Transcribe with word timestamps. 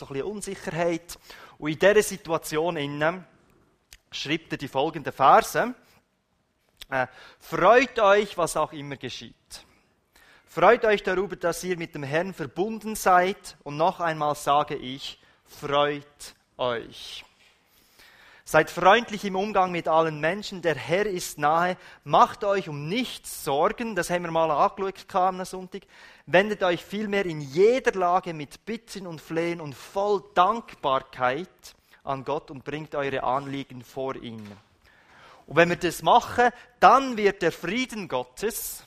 so 0.00 0.06
ein 0.06 0.14
bisschen 0.14 0.28
Unsicherheit. 0.28 1.18
Und 1.58 1.70
in 1.70 1.78
dieser 1.78 2.02
Situation 2.02 2.76
innen 2.76 3.24
schreibt 4.10 4.52
er 4.52 4.58
die 4.58 4.68
folgenden 4.68 5.12
Verse. 5.12 5.74
Äh, 6.88 7.06
freut 7.38 7.98
euch, 8.00 8.36
was 8.36 8.56
auch 8.56 8.72
immer 8.72 8.96
geschieht. 8.96 9.34
Freut 10.46 10.84
euch 10.84 11.02
darüber, 11.02 11.36
dass 11.36 11.62
ihr 11.62 11.76
mit 11.76 11.94
dem 11.94 12.02
Herrn 12.02 12.34
verbunden 12.34 12.96
seid. 12.96 13.56
Und 13.62 13.76
noch 13.76 14.00
einmal 14.00 14.34
sage 14.34 14.74
ich, 14.74 15.20
freut 15.46 16.34
euch. 16.56 17.24
Seid 18.44 18.68
freundlich 18.68 19.24
im 19.24 19.36
Umgang 19.36 19.70
mit 19.70 19.86
allen 19.86 20.18
Menschen. 20.18 20.60
Der 20.60 20.74
Herr 20.74 21.06
ist 21.06 21.38
nahe. 21.38 21.76
Macht 22.02 22.42
euch 22.42 22.68
um 22.68 22.88
nichts 22.88 23.44
Sorgen. 23.44 23.94
Das 23.94 24.10
haben 24.10 24.24
wir 24.24 24.32
mal 24.32 24.50
angeschaut 24.50 25.14
am 25.14 25.44
Sonntag. 25.44 25.82
Wendet 26.32 26.62
euch 26.62 26.84
vielmehr 26.84 27.26
in 27.26 27.40
jeder 27.40 27.90
Lage 27.98 28.34
mit 28.34 28.64
Bitten 28.64 29.08
und 29.08 29.20
Flehen 29.20 29.60
und 29.60 29.74
voll 29.74 30.22
Dankbarkeit 30.34 31.74
an 32.04 32.24
Gott 32.24 32.52
und 32.52 32.62
bringt 32.62 32.94
eure 32.94 33.24
Anliegen 33.24 33.82
vor 33.82 34.14
ihn. 34.14 34.46
Und 35.48 35.56
wenn 35.56 35.70
wir 35.70 35.76
das 35.76 36.02
machen, 36.02 36.50
dann 36.78 37.16
wird 37.16 37.42
der 37.42 37.50
Frieden 37.50 38.06
Gottes, 38.06 38.84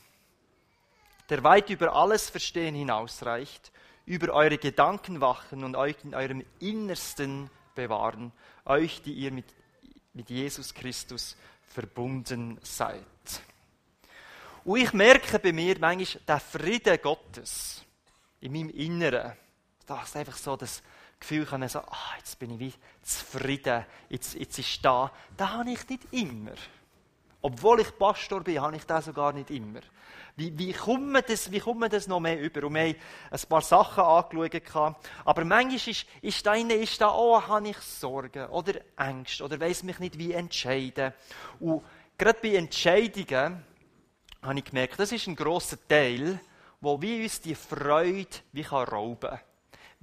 der 1.27 1.43
weit 1.43 1.69
über 1.69 1.93
alles 1.93 2.29
Verstehen 2.29 2.75
hinausreicht, 2.75 3.73
über 4.05 4.33
eure 4.33 4.57
Gedanken 4.57 5.19
wachen 5.19 5.65
und 5.65 5.75
euch 5.75 5.97
in 6.05 6.15
eurem 6.15 6.45
Innersten 6.61 7.49
bewahren, 7.75 8.31
euch, 8.63 9.01
die 9.01 9.15
ihr 9.15 9.31
mit, 9.31 9.47
mit 10.13 10.29
Jesus 10.29 10.73
Christus 10.73 11.35
verbunden 11.67 12.57
seid. 12.63 13.03
Und 14.65 14.79
ich 14.79 14.93
merke 14.93 15.39
bei 15.39 15.51
mir 15.51 15.77
manchmal 15.79 16.23
der 16.25 16.39
Frieden 16.39 16.97
Gottes 17.01 17.83
in 18.39 18.53
meinem 18.53 18.69
Inneren. 18.69 19.33
Das 19.85 20.09
ist 20.09 20.15
einfach 20.15 20.37
so 20.37 20.55
das 20.55 20.81
Gefühl, 21.19 21.45
kann 21.45 21.67
so, 21.67 21.79
ah, 21.79 22.15
jetzt 22.17 22.39
bin 22.39 22.51
ich 22.51 22.59
wie 22.59 22.73
zufrieden, 23.01 23.85
jetzt, 24.09 24.35
jetzt 24.35 24.59
ist 24.59 24.83
da. 24.83 25.11
Das 25.35 25.49
habe 25.49 25.71
ich 25.71 25.87
nicht 25.89 26.03
immer. 26.11 26.53
Obwohl 27.41 27.81
ich 27.81 27.97
Pastor 27.97 28.41
bin, 28.41 28.61
habe 28.61 28.77
ich 28.77 28.85
das 28.85 29.05
sogar 29.05 29.33
nicht 29.33 29.49
immer. 29.49 29.81
Wie, 30.37 30.57
wie, 30.57 30.71
kommt 30.71 31.29
das, 31.29 31.51
wie 31.51 31.59
kommt 31.59 31.91
das 31.91 32.07
noch 32.07 32.21
mehr 32.21 32.39
über? 32.39 32.65
Und 32.65 32.73
wir 32.73 32.81
haben 32.83 32.95
ein 33.31 33.39
paar 33.49 33.61
Sachen 33.61 34.03
angeschaut. 34.03 34.95
Aber 35.25 35.43
manchmal 35.43 35.75
ist, 35.75 36.05
ist 36.21 36.45
da 36.45 36.55
innen, 36.55 36.81
ist 36.81 37.01
da, 37.01 37.13
oh, 37.13 37.41
habe 37.41 37.67
ich 37.67 37.77
Sorgen 37.77 38.45
oder 38.47 38.79
Ängste 38.97 39.43
oder 39.43 39.59
weiss 39.59 39.83
mich 39.83 39.99
nicht, 39.99 40.17
wie 40.17 40.31
entscheiden. 40.31 41.13
Und 41.59 41.83
gerade 42.17 42.39
bei 42.41 42.55
Entscheidungen 42.55 43.63
habe 44.43 44.59
ich 44.59 44.65
gemerkt, 44.65 44.99
das 44.99 45.11
ist 45.11 45.27
ein 45.27 45.35
grosser 45.35 45.77
Teil, 45.87 46.39
wo 46.81 47.01
wie 47.01 47.23
uns 47.23 47.41
die 47.41 47.55
Freude 47.55 48.27
wie 48.51 48.63
kann 48.63 48.83
rauben 48.83 49.29
kann 49.29 49.39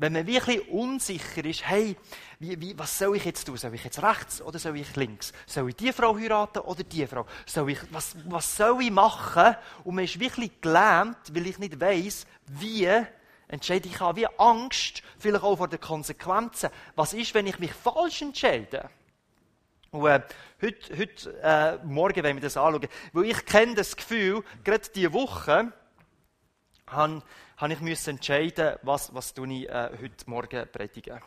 wenn 0.01 0.15
man 0.15 0.27
wirklich 0.27 0.67
unsicher 0.71 1.45
ist, 1.45 1.69
hey, 1.69 1.95
wie, 2.39 2.59
wie, 2.59 2.79
was 2.79 2.99
soll 2.99 3.17
ich 3.17 3.25
jetzt 3.27 3.45
tun? 3.45 3.59
Soll 3.59 3.75
ich 3.75 3.85
jetzt 3.85 4.03
rechts 4.03 4.41
oder 4.41 4.59
soll 4.59 4.79
ich 4.79 4.97
links? 4.97 5.33
Soll 5.47 5.69
ich 5.69 5.77
die 5.77 5.93
Frau 5.93 6.17
heiraten 6.17 6.61
oder 6.61 6.83
die 6.83 7.07
Frau? 7.07 7.27
Soll 7.45 7.73
ich, 7.73 7.79
was, 7.91 8.17
was 8.25 8.57
soll 8.57 8.81
ich 8.83 8.91
machen? 8.91 9.55
Und 9.85 9.97
man 9.97 10.05
ist 10.05 10.19
wirklich 10.19 10.59
gelähmt, 10.63 11.19
weil 11.33 11.47
ich 11.47 11.59
nicht 11.59 11.79
weiß, 11.79 12.27
wie 12.47 12.89
entscheide 13.47 13.89
ich. 13.89 13.95
Ich 13.95 14.01
habe 14.01 14.23
wie 14.23 14.27
Angst, 14.39 15.03
vielleicht 15.19 15.45
auch 15.45 15.57
vor 15.57 15.69
den 15.69 15.81
Konsequenzen. 15.81 16.71
Was 16.95 17.13
ist, 17.13 17.35
wenn 17.35 17.47
ich 17.47 17.59
mich 17.59 17.75
falsch 17.75 18.23
entscheide? 18.23 18.89
Und 19.93 20.07
äh, 20.07 20.21
heute, 20.63 20.99
heute 20.99 21.43
äh, 21.43 21.85
Morgen 21.85 22.23
wenn 22.23 22.37
wir 22.37 22.43
das 22.43 22.57
anschauen. 22.57 22.87
Weil 23.13 23.25
ich 23.25 23.45
kenne 23.45 23.75
das 23.75 23.97
Gefühl, 23.97 24.45
gerade 24.63 24.89
diese 24.95 25.13
Woche, 25.13 25.73
habe 26.87 27.23
ich 27.69 27.81
müssen 27.81 28.11
entscheiden, 28.11 28.77
was, 28.83 29.13
was 29.13 29.35
ich 29.37 29.69
äh, 29.69 29.91
heute 30.01 30.25
Morgen 30.27 30.69
predigen. 30.71 31.21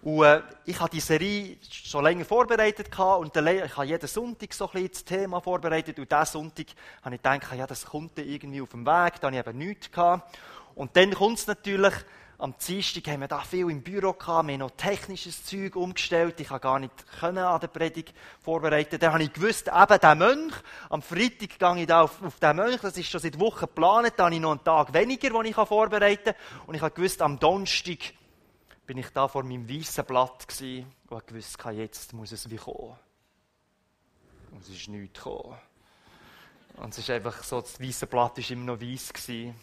Und 0.00 0.24
äh, 0.24 0.40
ich 0.64 0.80
habe 0.80 0.90
die 0.90 1.00
Serie 1.00 1.58
schon 1.70 2.04
länger 2.04 2.24
vorbereitet 2.24 2.90
gehabt, 2.90 3.20
und 3.20 3.36
ich 3.36 3.76
habe 3.76 3.86
jeden 3.86 4.08
Sonntag 4.08 4.54
so 4.54 4.64
ein 4.66 4.72
bisschen 4.72 4.90
das 4.92 5.04
Thema 5.04 5.40
vorbereitet 5.40 5.98
und 5.98 6.10
diesen 6.10 6.24
Sonntag 6.26 6.66
habe 7.02 7.16
ich 7.16 7.22
gedacht, 7.22 7.54
ja, 7.54 7.66
das 7.66 7.84
kommt 7.84 8.18
irgendwie 8.18 8.62
auf 8.62 8.70
dem 8.70 8.86
Weg, 8.86 9.20
da 9.20 9.26
habe 9.26 9.36
ich 9.36 9.46
eben 9.46 9.58
nichts 9.58 9.90
gehabt. 9.90 10.38
Und 10.74 10.96
dann 10.96 11.12
kommt 11.12 11.38
es 11.38 11.46
natürlich 11.46 11.94
am 12.38 12.54
Dienstag 12.58 13.06
haben 13.08 13.20
wir 13.20 13.28
da 13.28 13.40
viel 13.40 13.70
im 13.70 13.82
Büro 13.82 14.12
gehabt, 14.12 14.46
wir 14.46 14.54
haben 14.54 14.60
noch 14.60 14.70
technisches 14.72 15.44
Zeug 15.44 15.74
umgestellt, 15.74 16.38
ich 16.38 16.48
konnte 16.48 16.62
gar 16.62 16.78
nicht 16.78 16.92
können 17.18 17.38
an 17.38 17.60
der 17.60 17.68
Predigt 17.68 18.14
vorbereiten. 18.40 18.98
Dann 18.98 19.14
habe 19.14 19.22
ich 19.22 19.32
gewusst, 19.32 19.68
eben 19.68 20.00
der 20.00 20.14
Mönch, 20.14 20.54
am 20.90 21.00
Freitag 21.02 21.58
gehe 21.58 21.80
ich 21.80 21.86
da 21.86 22.02
auf, 22.02 22.22
auf 22.22 22.38
den 22.38 22.56
Mönch, 22.56 22.80
das 22.80 22.96
ist 22.96 23.08
schon 23.08 23.20
seit 23.20 23.40
Wochen 23.40 23.60
geplant, 23.60 24.12
da 24.16 24.24
habe 24.24 24.34
ich 24.34 24.40
noch 24.40 24.50
einen 24.50 24.64
Tag 24.64 24.92
weniger, 24.92 25.30
den 25.30 25.46
ich 25.46 25.54
vorbereiten 25.54 26.34
kann. 26.34 26.66
Und 26.66 26.74
ich 26.74 26.82
habe 26.82 26.94
gewusst, 26.94 27.22
am 27.22 27.38
Donnerstag 27.38 27.98
bin 28.86 28.98
ich 28.98 29.08
da 29.10 29.28
vor 29.28 29.42
meinem 29.42 29.68
weißen 29.68 30.04
Blatt 30.04 30.46
gewesen 30.46 30.92
und 31.08 31.16
habe 31.16 31.26
gewusst, 31.26 31.58
jetzt 31.72 32.12
muss 32.12 32.32
es 32.32 32.50
wie 32.50 32.56
kommen. 32.56 32.96
Und 34.52 34.62
es 34.62 34.68
ist 34.68 34.88
nichts 34.88 35.18
gekommen. 35.18 35.56
Und 36.76 36.90
es 36.90 36.98
ist 36.98 37.10
einfach 37.10 37.42
so, 37.42 37.60
das 37.62 37.80
weiße 37.80 38.06
Blatt 38.06 38.36
war 38.36 38.50
immer 38.50 38.74
noch 38.74 38.80
weiß 38.80 39.12
gewesen. 39.12 39.54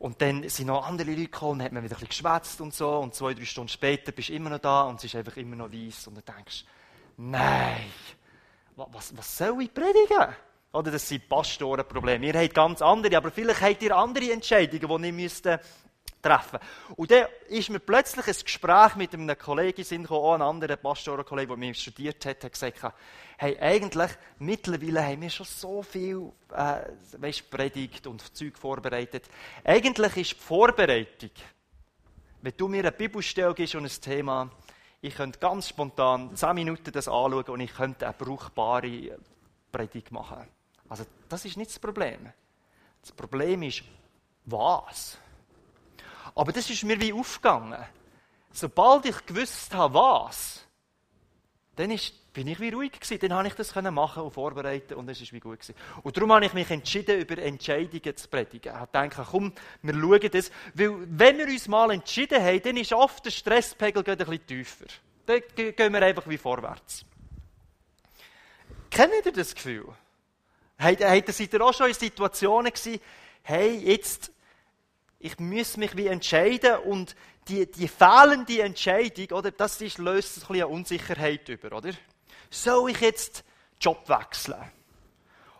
Und 0.00 0.22
dann 0.22 0.48
sind 0.48 0.68
noch 0.68 0.86
andere 0.86 1.10
Leute 1.10 1.24
gekommen, 1.24 1.60
und 1.60 1.62
hat 1.62 1.72
man 1.72 1.84
wieder 1.84 1.94
ein 1.94 2.00
bisschen 2.00 2.24
geschwätzt 2.24 2.60
und 2.62 2.72
so. 2.72 2.98
Und 3.00 3.14
zwei, 3.14 3.34
drei 3.34 3.44
Stunden 3.44 3.68
später 3.68 4.12
bist 4.12 4.30
du 4.30 4.32
immer 4.32 4.48
noch 4.48 4.58
da 4.58 4.84
und 4.84 4.96
es 4.96 5.04
ist 5.04 5.14
einfach 5.14 5.36
immer 5.36 5.56
noch 5.56 5.70
weiss. 5.70 6.06
Und 6.06 6.16
du 6.16 6.22
denkst, 6.22 6.64
nein, 7.18 7.84
was, 8.76 9.14
was 9.14 9.36
soll 9.36 9.60
ich 9.60 9.74
predigen? 9.74 10.34
Oder 10.72 10.90
das 10.90 11.06
sind 11.06 11.28
Pastorenprobleme. 11.28 12.28
Ihr 12.28 12.40
habt 12.40 12.54
ganz 12.54 12.80
andere, 12.80 13.14
aber 13.14 13.30
vielleicht 13.30 13.60
habt 13.60 13.82
ihr 13.82 13.94
andere 13.94 14.32
Entscheidungen, 14.32 15.02
die 15.02 15.06
ihr 15.08 15.12
müsst 15.12 15.46
treffen. 16.20 16.58
Und 16.96 17.10
dann 17.10 17.26
ist 17.48 17.70
mir 17.70 17.78
plötzlich 17.78 18.26
ein 18.26 18.44
Gespräch 18.44 18.94
mit 18.96 19.14
einem 19.14 19.38
Kollegen 19.38 19.84
sind 19.84 20.10
auch 20.10 20.34
ein 20.34 20.42
anderer 20.42 20.76
Pastorenkollege, 20.76 21.48
der 21.48 21.56
mit 21.56 21.68
mir 21.68 21.74
studiert 21.74 22.24
hat, 22.26 22.44
hat 22.44 22.52
gesagt, 22.52 22.94
hey, 23.38 23.58
eigentlich, 23.58 24.10
mittlerweile 24.38 25.04
haben 25.04 25.22
wir 25.22 25.30
schon 25.30 25.46
so 25.46 25.82
viel, 25.82 26.30
äh, 26.52 26.82
weißt, 27.18 27.50
Predigt 27.50 28.06
und 28.06 28.36
Zeug 28.36 28.58
vorbereitet. 28.58 29.24
Eigentlich 29.64 30.16
ist 30.16 30.32
die 30.32 30.44
Vorbereitung, 30.44 31.30
wenn 32.42 32.54
du 32.56 32.68
mir 32.68 32.80
eine 32.80 32.92
Bibelstelle 32.92 33.54
gibst 33.54 33.74
und 33.74 33.84
ein 33.84 34.00
Thema, 34.00 34.50
ich 35.02 35.14
könnte 35.14 35.38
ganz 35.38 35.68
spontan 35.68 36.36
10 36.36 36.54
Minuten 36.54 36.92
das 36.92 37.08
anschauen 37.08 37.44
und 37.44 37.60
ich 37.60 37.74
könnte 37.74 38.06
eine 38.06 38.14
brauchbare 38.14 39.18
Predigt 39.72 40.12
machen. 40.12 40.46
Also, 40.88 41.04
das 41.28 41.44
ist 41.44 41.56
nicht 41.56 41.70
das 41.70 41.78
Problem. 41.78 42.32
Das 43.00 43.12
Problem 43.12 43.62
ist, 43.62 43.82
was? 44.44 45.18
Aber 46.34 46.52
das 46.52 46.70
ist 46.70 46.84
mir 46.84 47.00
wie 47.00 47.12
aufgegangen. 47.12 47.84
Sobald 48.52 49.06
ich 49.06 49.26
gewusst 49.26 49.74
habe, 49.74 49.94
was, 49.94 50.64
dann 51.76 51.90
ist, 51.90 52.32
bin 52.32 52.46
ich 52.46 52.60
wie 52.60 52.70
ruhig 52.70 52.92
gewesen. 52.92 53.18
Dann 53.20 53.32
habe 53.32 53.48
ich 53.48 53.54
das 53.54 53.74
machen 53.74 54.22
und 54.22 54.32
vorbereiten 54.32 54.94
und 54.94 55.08
es 55.08 55.20
ist 55.20 55.32
wie 55.32 55.40
gut 55.40 55.60
gewesen. 55.60 55.74
Und 56.02 56.16
darum 56.16 56.32
habe 56.32 56.44
ich 56.44 56.52
mich 56.52 56.70
entschieden, 56.70 57.18
über 57.18 57.38
Entscheidungen 57.38 58.16
zu 58.16 58.28
predigen. 58.28 58.72
Ich 58.72 58.78
habe 58.78 59.08
gedacht, 59.08 59.28
komm, 59.30 59.52
wir 59.82 59.94
schauen 59.94 60.30
das. 60.30 60.50
Weil, 60.74 61.06
wenn 61.08 61.38
wir 61.38 61.46
uns 61.46 61.68
mal 61.68 61.90
entschieden 61.90 62.42
haben, 62.42 62.62
dann 62.62 62.76
ist 62.76 62.92
oft 62.92 63.24
der 63.24 63.30
Stresspegel 63.30 64.04
ein 64.06 64.16
bisschen 64.16 64.46
tiefer. 64.46 64.86
Dann 65.26 65.42
gehen 65.54 65.92
wir 65.92 66.02
einfach 66.02 66.28
wie 66.28 66.38
vorwärts. 66.38 67.04
Kennt 68.90 69.24
ihr 69.24 69.32
das 69.32 69.54
Gefühl? 69.54 69.86
Seid 70.78 71.00
ihr 71.52 71.60
auch 71.62 71.74
schon 71.74 71.88
in 71.88 71.94
Situationen 71.94 72.72
gewesen, 72.72 73.00
hey, 73.42 73.78
jetzt 73.78 74.32
ich 75.20 75.38
muss 75.38 75.76
mich 75.76 75.96
wie 75.96 76.06
entscheiden 76.06 76.78
und 76.78 77.14
die, 77.46 77.70
die 77.70 77.88
fehlende 77.88 78.62
Entscheidung, 78.62 79.38
oder, 79.38 79.50
das 79.50 79.80
ist, 79.80 79.98
löst 79.98 80.38
ein 80.38 80.48
bisschen 80.48 80.64
Unsicherheit 80.64 81.48
über, 81.48 81.76
oder? 81.76 81.92
Soll 82.50 82.90
ich 82.90 83.00
jetzt 83.00 83.44
Job 83.78 84.08
wechseln? 84.08 84.60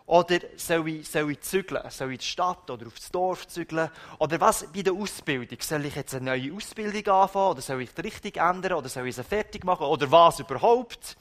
Oder 0.07 0.39
soll 0.57 0.89
ich, 0.89 1.07
soll 1.07 1.31
ich 1.31 1.41
zügeln? 1.41 1.89
Soll 1.89 2.09
ich 2.09 2.15
in 2.15 2.19
die 2.19 2.25
Stadt 2.25 2.69
oder 2.69 2.87
aufs 2.87 3.11
Dorf 3.11 3.47
zügeln? 3.47 3.89
Oder 4.19 4.41
was 4.41 4.65
bei 4.73 4.81
der 4.81 4.93
Ausbildung? 4.93 5.59
Soll 5.61 5.85
ich 5.85 5.95
jetzt 5.95 6.15
eine 6.15 6.25
neue 6.25 6.53
Ausbildung 6.53 7.13
anfangen? 7.13 7.51
Oder 7.51 7.61
soll 7.61 7.81
ich 7.81 7.93
die 7.93 8.01
Richtung 8.01 8.33
ändern? 8.33 8.73
Oder 8.73 8.89
soll 8.89 9.07
ich 9.07 9.15
sie 9.15 9.23
fertig 9.23 9.63
machen? 9.63 9.85
Oder 9.85 10.11
was 10.11 10.39
überhaupt? 10.39 11.15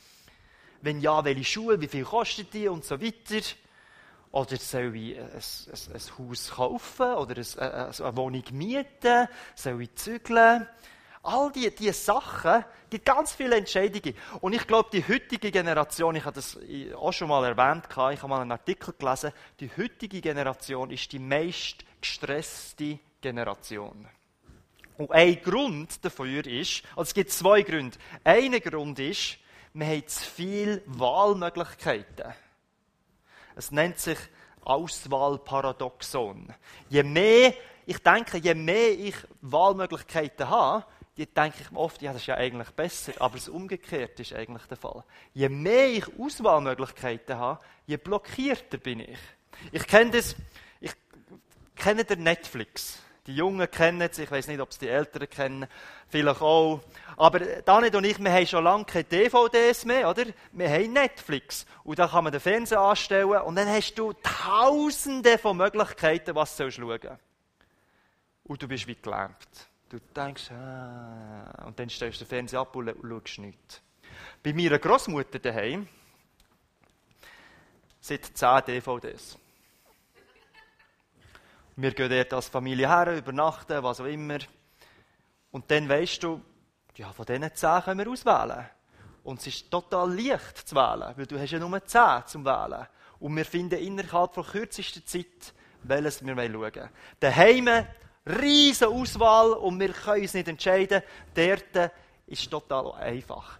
Wenn 0.80 1.00
ja, 1.00 1.22
welche 1.24 1.44
Schule? 1.44 1.80
Wie 1.80 1.88
viel 1.88 2.04
kostet 2.04 2.52
die? 2.52 2.68
Und 2.68 2.84
so 2.84 3.00
weiter. 3.00 3.46
Oder 4.32 4.56
soll 4.56 4.94
ich 4.94 5.18
ein, 5.18 5.26
ein, 5.26 5.94
ein 5.94 6.18
Haus 6.18 6.50
kaufen 6.50 7.14
oder 7.14 7.34
eine, 7.58 7.90
eine 7.98 8.16
Wohnung 8.16 8.44
mieten? 8.52 9.28
Soll 9.54 9.82
ich 9.82 9.94
zügeln? 9.96 10.68
All 11.22 11.52
diese 11.52 11.72
die 11.72 11.92
Sachen, 11.92 12.64
die 12.90 13.00
ganz 13.00 13.32
viele 13.32 13.56
Entscheidungen. 13.56 14.14
Und 14.40 14.54
ich 14.54 14.66
glaube, 14.66 14.88
die 14.92 15.06
heutige 15.06 15.50
Generation, 15.50 16.16
ich 16.16 16.24
habe 16.24 16.36
das 16.36 16.58
auch 16.96 17.12
schon 17.12 17.28
mal 17.28 17.44
erwähnt, 17.44 17.84
ich 17.90 17.96
habe 17.96 18.28
mal 18.28 18.40
einen 18.40 18.52
Artikel 18.52 18.94
gelesen, 18.98 19.32
die 19.58 19.70
heutige 19.76 20.20
Generation 20.20 20.90
ist 20.90 21.12
die 21.12 21.18
meist 21.18 21.84
gestresste 22.00 23.00
Generation. 23.20 24.08
Und 24.96 25.10
ein 25.12 25.42
Grund 25.42 26.02
dafür 26.04 26.46
ist, 26.46 26.82
also 26.90 27.02
es 27.02 27.14
gibt 27.14 27.32
zwei 27.32 27.62
Gründe. 27.62 27.98
Ein 28.24 28.52
Grund 28.60 28.98
ist, 28.98 29.38
wir 29.74 29.86
haben 29.86 30.06
zu 30.06 30.24
viele 30.24 30.82
Wahlmöglichkeiten. 30.86 32.32
Es 33.60 33.70
nennt 33.70 33.98
sich 33.98 34.16
Auswahlparadoxon. 34.62 36.50
Je 36.88 37.02
mehr, 37.02 37.52
ich 37.84 37.98
denke, 37.98 38.38
je 38.38 38.54
mehr 38.54 38.98
ich 38.98 39.14
Wahlmöglichkeiten 39.42 40.48
habe, 40.48 40.86
die 41.18 41.26
denke 41.26 41.58
ich 41.60 41.70
mir 41.70 41.78
oft, 41.78 42.00
ja, 42.00 42.14
das 42.14 42.22
ist 42.22 42.28
ja 42.28 42.36
eigentlich 42.36 42.70
besser, 42.70 43.12
aber 43.18 43.34
das 43.34 43.50
Umgekehrte 43.50 44.22
ist 44.22 44.32
eigentlich 44.32 44.62
der 44.62 44.78
Fall. 44.78 45.04
Je 45.34 45.50
mehr 45.50 45.88
ich 45.88 46.06
Auswahlmöglichkeiten 46.18 47.36
habe, 47.36 47.60
je 47.84 47.98
blockierter 47.98 48.78
bin 48.78 49.00
ich. 49.00 49.18
Ich 49.72 49.86
kenne 49.86 50.12
das, 50.12 50.36
ich 50.80 50.92
kenne 51.76 52.04
den 52.04 52.22
Netflix. 52.22 52.98
Die 53.26 53.34
Jungen 53.36 53.70
kennen 53.70 54.00
es, 54.00 54.18
ich 54.18 54.30
weiß 54.30 54.48
nicht, 54.48 54.60
ob 54.60 54.70
es 54.70 54.78
die 54.78 54.88
Älteren 54.88 55.28
kennen, 55.28 55.66
vielleicht 56.08 56.40
auch. 56.40 56.80
Aber 57.16 57.38
Daniel 57.38 57.96
und 57.96 58.04
ich, 58.04 58.18
wir 58.18 58.32
haben 58.32 58.46
schon 58.46 58.64
lange 58.64 58.84
keine 58.84 59.04
DVDs 59.04 59.84
mehr, 59.84 60.08
oder? 60.08 60.24
Wir 60.52 60.70
haben 60.70 60.92
Netflix. 60.92 61.66
Und 61.84 61.98
da 61.98 62.08
kann 62.08 62.24
man 62.24 62.32
den 62.32 62.40
Fernseher 62.40 62.80
anstellen 62.80 63.28
und 63.42 63.56
dann 63.56 63.68
hast 63.68 63.94
du 63.94 64.14
tausende 64.22 65.36
von 65.36 65.56
Möglichkeiten, 65.56 66.34
was 66.34 66.56
du 66.56 66.70
schauen 66.70 66.98
sollst. 67.02 67.18
Und 68.44 68.62
du 68.62 68.68
bist 68.68 68.86
wie 68.86 68.96
gelähmt. 68.96 69.68
Du 69.90 69.98
denkst, 69.98 70.50
ah, 70.52 71.64
und 71.66 71.78
dann 71.78 71.90
stellst 71.90 72.20
du 72.20 72.24
den 72.24 72.28
Fernseher 72.28 72.60
ab 72.60 72.74
und 72.74 72.88
schaust 72.88 73.38
nichts. 73.38 73.82
Bei 74.42 74.52
meiner 74.52 74.78
Großmutter 74.78 75.38
daheim 75.38 75.86
sind 78.00 78.36
10 78.36 78.64
DVDs. 78.66 79.36
Wir 81.76 81.92
gehen 81.92 82.10
dort 82.10 82.32
als 82.32 82.48
Familie 82.48 82.88
her, 82.88 83.16
übernachten, 83.16 83.82
was 83.82 84.00
auch 84.00 84.06
immer. 84.06 84.38
Und 85.50 85.70
dann 85.70 85.88
weißt 85.88 86.22
du, 86.22 86.40
ja, 86.96 87.12
von 87.12 87.24
diesen 87.26 87.54
zehn 87.54 87.82
können 87.82 88.00
wir 88.00 88.10
auswählen. 88.10 88.68
Und 89.22 89.40
es 89.40 89.46
ist 89.46 89.70
total 89.70 90.12
leicht 90.14 90.68
zu 90.68 90.74
wählen, 90.74 91.14
weil 91.16 91.26
du 91.26 91.38
hast 91.38 91.50
ja 91.50 91.58
nur 91.58 91.84
zehn 91.84 92.22
zum 92.26 92.44
Wählen. 92.44 92.86
Und 93.18 93.36
wir 93.36 93.44
finden 93.44 93.78
innerhalb 93.78 94.34
von 94.34 94.44
kürzester 94.44 95.04
Zeit, 95.04 95.54
welches 95.82 96.24
wir 96.24 96.34
schauen 96.34 96.54
wollen. 96.54 96.90
Daheim, 97.20 97.68
riesige 98.26 98.90
Auswahl 98.90 99.52
und 99.52 99.78
wir 99.78 99.92
können 99.92 100.22
uns 100.22 100.34
nicht 100.34 100.48
entscheiden. 100.48 101.02
Dort 101.34 101.92
ist 102.26 102.50
total 102.50 102.92
einfach 102.94 103.59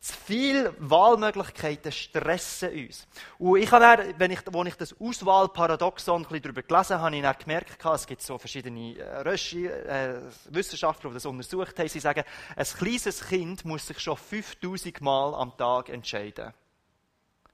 zu 0.00 0.14
viele 0.14 0.74
Wahlmöglichkeiten 0.78 1.90
stressen 1.90 2.70
uns. 2.70 3.06
Und 3.38 3.60
ich 3.60 3.70
habe 3.72 3.84
dann, 3.84 4.14
wenn 4.18 4.30
ich, 4.30 4.40
als 4.46 4.68
ich 4.68 4.74
das 4.74 5.00
Auswahlparadoxon 5.00 6.26
ein 6.30 6.42
darüber 6.42 6.62
gelesen 6.62 7.00
habe, 7.00 7.16
ich 7.16 7.38
gemerkt, 7.38 7.84
es 7.84 8.06
gibt 8.06 8.22
so 8.22 8.38
verschiedene 8.38 8.96
äh, 8.96 9.20
Röschi, 9.20 9.66
äh, 9.66 10.20
Wissenschaftler, 10.50 11.10
die 11.10 11.14
das 11.14 11.26
untersucht 11.26 11.78
haben, 11.78 11.88
sie 11.88 12.00
sagen, 12.00 12.22
ein 12.54 12.64
kleines 12.64 13.26
Kind 13.26 13.64
muss 13.64 13.86
sich 13.86 13.98
schon 13.98 14.16
5000 14.16 15.00
Mal 15.00 15.34
am 15.34 15.56
Tag 15.56 15.88
entscheiden. 15.88 16.54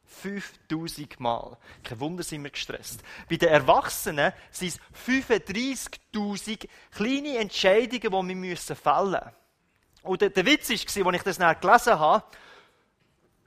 5000 0.04 1.18
Mal. 1.20 1.56
Kein 1.82 2.00
Wunder 2.00 2.22
sind 2.22 2.44
wir 2.44 2.50
gestresst. 2.50 3.02
Bei 3.28 3.36
den 3.36 3.48
Erwachsenen 3.48 4.32
sind 4.50 4.68
es 4.68 4.80
35.000 5.06 6.68
kleine 6.94 7.38
Entscheidungen, 7.38 8.28
die 8.28 8.42
wir 8.42 8.76
fällen 8.76 9.10
müssen. 9.10 9.43
Und 10.04 10.20
der, 10.20 10.30
der 10.30 10.46
Witz 10.46 10.68
war, 10.68 11.06
als 11.06 11.16
ich 11.16 11.22
das 11.22 11.38
dann 11.38 11.60
gelesen 11.60 11.98
habe, 11.98 12.24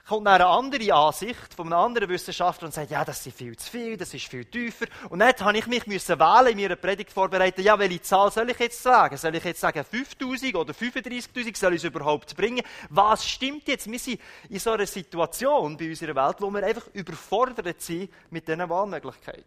kommt 0.08 0.26
dann 0.26 0.42
eine 0.42 0.48
andere 0.48 0.94
Ansicht 0.94 1.54
von 1.54 1.68
einem 1.68 1.80
anderen 1.80 2.10
Wissenschaftler 2.10 2.68
und 2.68 2.72
sagt, 2.74 2.90
ja, 2.90 3.04
das 3.04 3.26
ist 3.26 3.38
viel 3.38 3.58
zu 3.58 3.70
viel, 3.70 3.98
das 3.98 4.14
ist 4.14 4.26
viel 4.26 4.46
tiefer. 4.46 4.86
Und 5.10 5.20
dann 5.20 5.34
habe 5.38 5.58
ich 5.58 5.68
mich 5.68 5.86
müssen 5.86 6.18
wählen 6.18 6.48
in 6.48 6.62
meiner 6.62 6.78
Predigt 6.78 7.12
vorbereiten, 7.12 7.62
ja, 7.62 7.78
welche 7.78 8.02
Zahl 8.02 8.32
soll 8.32 8.50
ich 8.50 8.58
jetzt 8.58 8.82
sagen? 8.82 9.18
Soll 9.18 9.36
ich 9.36 9.44
jetzt 9.44 9.60
sagen 9.60 9.84
5000 9.84 10.56
oder 10.56 10.74
35.000? 10.74 11.58
Soll 11.58 11.74
ich 11.74 11.84
es 11.84 11.84
überhaupt 11.84 12.36
bringen? 12.38 12.64
Was 12.90 13.28
stimmt 13.28 13.68
jetzt? 13.68 13.92
Wir 13.92 14.00
sind 14.00 14.22
in 14.50 14.60
so 14.60 14.72
einer 14.72 14.88
Situation 14.88 15.76
bei 15.76 15.90
unserer 15.90 16.16
Welt, 16.16 16.38
wo 16.40 16.50
wir 16.52 16.66
einfach 16.66 16.88
überfordert 16.94 17.82
sind 17.82 18.10
mit 18.32 18.48
diesen 18.48 18.70
Wahlmöglichkeiten. 18.70 19.44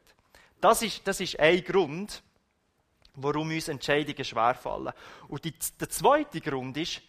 Das 0.60 0.82
ist, 0.82 1.00
das 1.06 1.20
ist 1.20 1.40
ein 1.40 1.64
Grund, 1.64 2.22
warum 3.14 3.50
uns 3.50 3.68
Entscheidungen 3.68 4.24
schwerfallen. 4.24 4.92
Und 5.28 5.44
die, 5.44 5.54
der 5.78 5.88
zweite 5.88 6.40
Grund 6.40 6.76
ist, 6.76 7.02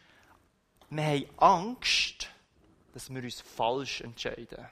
wir 0.89 1.05
haben 1.05 1.25
Angst, 1.37 2.29
dass 2.93 3.09
wir 3.09 3.23
uns 3.23 3.41
falsch 3.41 4.01
entscheiden. 4.01 4.67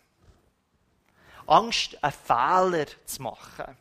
Angst, 1.47 2.03
einen 2.03 2.13
Fehler 2.13 2.85
zu 3.05 3.21
machen. 3.21 3.77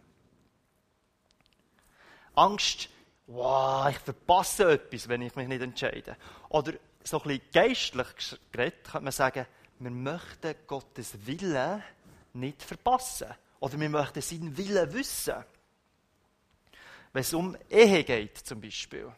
Angst, 2.35 2.89
wow, 3.27 3.89
ich 3.91 3.99
verpasse 3.99 4.73
etwas, 4.73 5.09
wenn 5.09 5.23
ich 5.23 5.35
mich 5.35 5.49
nicht 5.49 5.61
entscheide. 5.61 6.17
Oder 6.49 6.75
so 7.03 7.21
ein 7.21 7.29
bisschen 7.29 7.51
geistlich 7.53 8.39
geredet, 8.53 8.85
könnte 8.85 9.01
man 9.05 9.13
sagen, 9.13 9.47
wir 9.81 9.91
möchten 9.91 10.55
Gottes 10.67 11.27
Willen 11.27 11.83
nicht 12.35 12.63
verpassen. 12.63 13.29
Oder 13.61 13.79
wir 13.79 13.89
möchten 13.89 14.23
seinen 14.23 14.57
Willen 14.57 14.93
wissen. 14.93 15.45
Wenn 17.13 17.21
es 17.21 17.35
um 17.35 17.57
Ehe 17.69 18.05
geht 18.05 18.37
zum 18.39 18.61
Beispiel. 18.61 19.13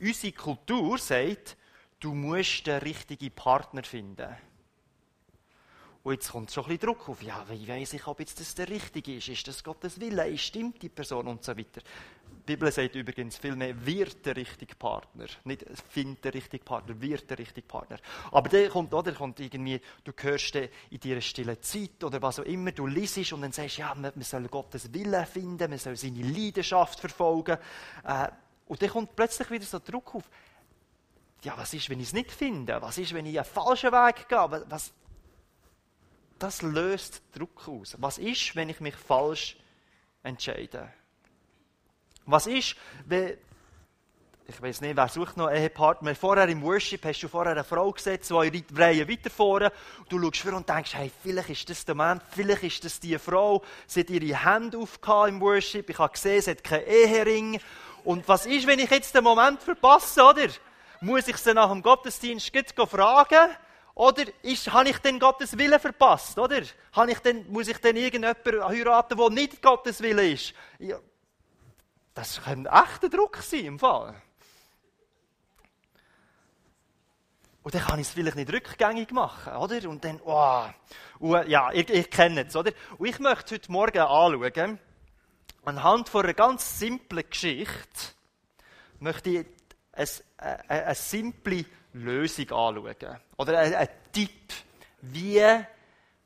Unsere 0.00 0.32
Kultur 0.32 0.98
sagt, 0.98 1.56
du 2.00 2.14
musst 2.14 2.66
den 2.66 2.78
richtigen 2.78 3.30
Partner 3.30 3.82
finden. 3.82 4.36
Und 6.02 6.12
jetzt 6.12 6.30
kommt 6.30 6.50
schon 6.50 6.64
ein 6.64 6.68
bisschen 6.68 6.86
Druck 6.86 7.08
auf. 7.08 7.22
Ja, 7.22 7.44
wie 7.50 7.68
weiß 7.68 7.92
ich, 7.94 8.06
ob 8.06 8.20
jetzt 8.20 8.40
das 8.40 8.54
der 8.54 8.68
Richtige 8.68 9.16
ist? 9.16 9.28
Ist 9.28 9.46
das 9.48 9.62
Gottes 9.62 10.00
Wille? 10.00 10.38
Stimmt 10.38 10.80
die 10.82 10.88
Person? 10.88 11.26
Und 11.26 11.44
so 11.44 11.56
weiter. 11.56 11.80
Die 12.48 12.56
Bibel 12.56 12.72
sagt 12.72 12.94
übrigens 12.94 13.36
vielmehr, 13.36 13.74
wird 13.84 14.24
der 14.24 14.36
richtige 14.36 14.74
Partner. 14.74 15.26
Nicht 15.44 15.66
findet 15.90 16.24
der 16.24 16.32
richtige 16.32 16.64
Partner, 16.64 16.98
wird 16.98 17.28
der 17.28 17.38
richtige 17.38 17.66
Partner. 17.66 17.98
Aber 18.30 18.48
der 18.48 18.70
kommt, 18.70 18.94
oder, 18.94 19.12
kommt 19.12 19.38
irgendwie, 19.40 19.80
du 20.02 20.12
hörst 20.16 20.54
in 20.54 20.70
deiner 20.98 21.20
stillen 21.20 21.60
Zeit 21.60 22.02
oder 22.02 22.22
was 22.22 22.40
auch 22.40 22.44
immer, 22.44 22.72
du 22.72 22.86
liest 22.86 23.32
und 23.34 23.42
dann 23.42 23.52
sagst, 23.52 23.76
ja, 23.76 23.94
man, 23.94 24.12
man 24.14 24.24
soll 24.24 24.48
Gottes 24.48 24.92
Wille 24.94 25.26
finden, 25.26 25.68
man 25.68 25.78
soll 25.78 25.96
seine 25.96 26.22
Leidenschaft 26.22 27.00
verfolgen. 27.00 27.58
Äh, 28.04 28.28
und 28.66 28.80
dann 28.80 28.88
kommt 28.88 29.14
plötzlich 29.14 29.50
wieder 29.50 29.66
so 29.66 29.78
Druck 29.78 30.14
auf. 30.14 30.24
Ja, 31.42 31.52
was 31.56 31.74
ist, 31.74 31.90
wenn 31.90 32.00
ich 32.00 32.06
es 32.06 32.12
nicht 32.12 32.32
finde? 32.32 32.80
Was 32.80 32.96
ist, 32.96 33.12
wenn 33.12 33.26
ich 33.26 33.38
einen 33.38 33.44
falschen 33.44 33.92
Weg 33.92 34.26
gehe? 34.26 34.64
Was, 34.68 34.92
das 36.38 36.62
löst 36.62 37.22
Druck 37.34 37.68
aus. 37.68 37.96
Was 37.98 38.18
ist, 38.18 38.54
wenn 38.56 38.68
ich 38.68 38.80
mich 38.80 38.96
falsch 38.96 39.56
entscheide? 40.22 40.92
Was 42.26 42.46
ist, 42.46 42.76
wenn, 43.06 43.38
ich 44.46 44.62
weiß 44.62 44.80
nicht, 44.80 44.96
wer 44.96 45.08
sucht 45.08 45.36
noch 45.36 45.50
Ehepartner, 45.50 46.14
vorher 46.14 46.48
im 46.48 46.62
Worship 46.62 47.04
hast 47.04 47.22
du 47.22 47.28
vorher 47.28 47.52
eine 47.52 47.64
Frau 47.64 47.90
gesetzt, 47.90 48.30
die 48.30 48.64
Reihe 48.74 49.08
weiter 49.08 49.30
vorne, 49.30 49.72
du 50.08 50.20
schaust 50.20 50.38
vor 50.38 50.54
und 50.54 50.68
denkst, 50.68 50.94
hey, 50.94 51.10
vielleicht 51.22 51.50
ist 51.50 51.68
das 51.68 51.84
der 51.84 51.94
Mann, 51.94 52.20
vielleicht 52.30 52.64
ist 52.64 52.84
das 52.84 52.98
die 53.00 53.18
Frau, 53.18 53.62
sie 53.86 54.00
hat 54.00 54.10
ihre 54.10 54.44
Hände 54.44 54.78
aufgehauen 54.78 55.34
im 55.34 55.40
Worship, 55.40 55.90
ich 55.90 55.98
habe 55.98 56.12
gesehen, 56.12 56.40
sie 56.40 56.50
hat 56.52 56.64
keinen 56.64 56.86
Ehering. 56.86 57.60
Und 58.04 58.26
was 58.26 58.46
ist, 58.46 58.66
wenn 58.66 58.78
ich 58.78 58.90
jetzt 58.90 59.14
den 59.14 59.24
Moment 59.24 59.62
verpasse, 59.62 60.22
oder? 60.22 60.48
Muss 61.00 61.28
ich 61.28 61.36
sie 61.36 61.52
nach 61.52 61.70
dem 61.70 61.82
Gottesdienst 61.82 62.50
fragen? 62.88 63.50
Oder 63.98 64.26
ist, 64.42 64.72
habe 64.72 64.90
ich 64.90 64.98
denn 64.98 65.18
Gottes 65.18 65.58
Wille 65.58 65.80
verpasst? 65.80 66.38
Oder? 66.38 66.62
Habe 66.92 67.10
ich 67.10 67.18
denn, 67.18 67.50
muss 67.50 67.66
ich 67.66 67.78
denn 67.78 67.96
irgendjemanden 67.96 68.64
heiraten, 68.64 69.18
der 69.18 69.30
nicht 69.30 69.60
Gottes 69.60 70.00
Wille 70.00 70.30
ist? 70.30 70.54
Ja, 70.78 71.00
das 72.14 72.40
ein 72.46 72.66
echter 72.66 73.08
Druck 73.08 73.38
sein 73.38 73.64
im 73.64 73.78
Fall. 73.80 74.14
Und 77.64 77.74
dann 77.74 77.82
kann 77.82 77.98
ich 77.98 78.06
es 78.06 78.14
vielleicht 78.14 78.36
nicht 78.36 78.52
rückgängig 78.52 79.10
machen, 79.10 79.54
oder? 79.54 79.88
Und 79.88 80.04
dann, 80.04 80.20
wow. 80.24 80.72
Und, 81.18 81.48
ja, 81.48 81.72
ich, 81.72 81.90
ich 81.90 82.08
kenne 82.08 82.46
es, 82.46 82.54
oder? 82.54 82.70
Und 82.98 83.08
ich 83.08 83.18
möchte 83.18 83.56
heute 83.56 83.72
Morgen 83.72 83.98
anschauen, 83.98 84.78
anhand 85.64 86.08
von 86.08 86.22
einer 86.22 86.34
ganz 86.34 86.78
simplen 86.78 87.28
Geschichte, 87.28 88.12
möchte 89.00 89.30
ich 89.30 89.46
eine, 89.90 90.08
eine, 90.68 90.86
eine 90.86 90.94
simple 90.94 91.64
Lösung 91.92 92.50
anschauen. 92.50 93.18
Oder 93.36 93.58
ein, 93.58 93.88
Tipp, 94.12 94.52
wie 95.02 95.42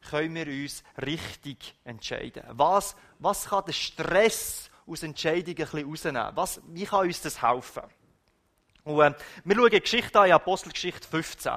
können 0.08 0.34
wir 0.34 0.46
uns 0.46 0.82
richtig 1.04 1.74
entscheiden? 1.84 2.42
Was, 2.50 2.96
was 3.18 3.46
kann 3.46 3.64
der 3.66 3.72
Stress 3.72 4.70
aus 4.86 5.02
Entscheidungen 5.02 5.48
ein 5.48 5.54
bisschen 5.54 5.88
rausnehmen? 5.88 6.30
Was, 6.34 6.60
wie 6.68 6.84
kann 6.84 7.06
uns 7.06 7.20
das 7.20 7.42
helfen? 7.42 7.82
Und, 8.84 9.00
äh, 9.00 9.14
wir 9.44 9.56
schauen 9.56 9.70
die 9.70 9.80
Geschichte 9.80 10.20
an, 10.20 10.26
in 10.26 10.32
Apostelgeschichte 10.32 11.06
15. 11.06 11.52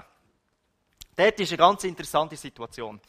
Dort 1.16 1.40
ist 1.40 1.50
eine 1.50 1.58
ganz 1.58 1.84
interessante 1.84 2.36
Situation. 2.36 3.00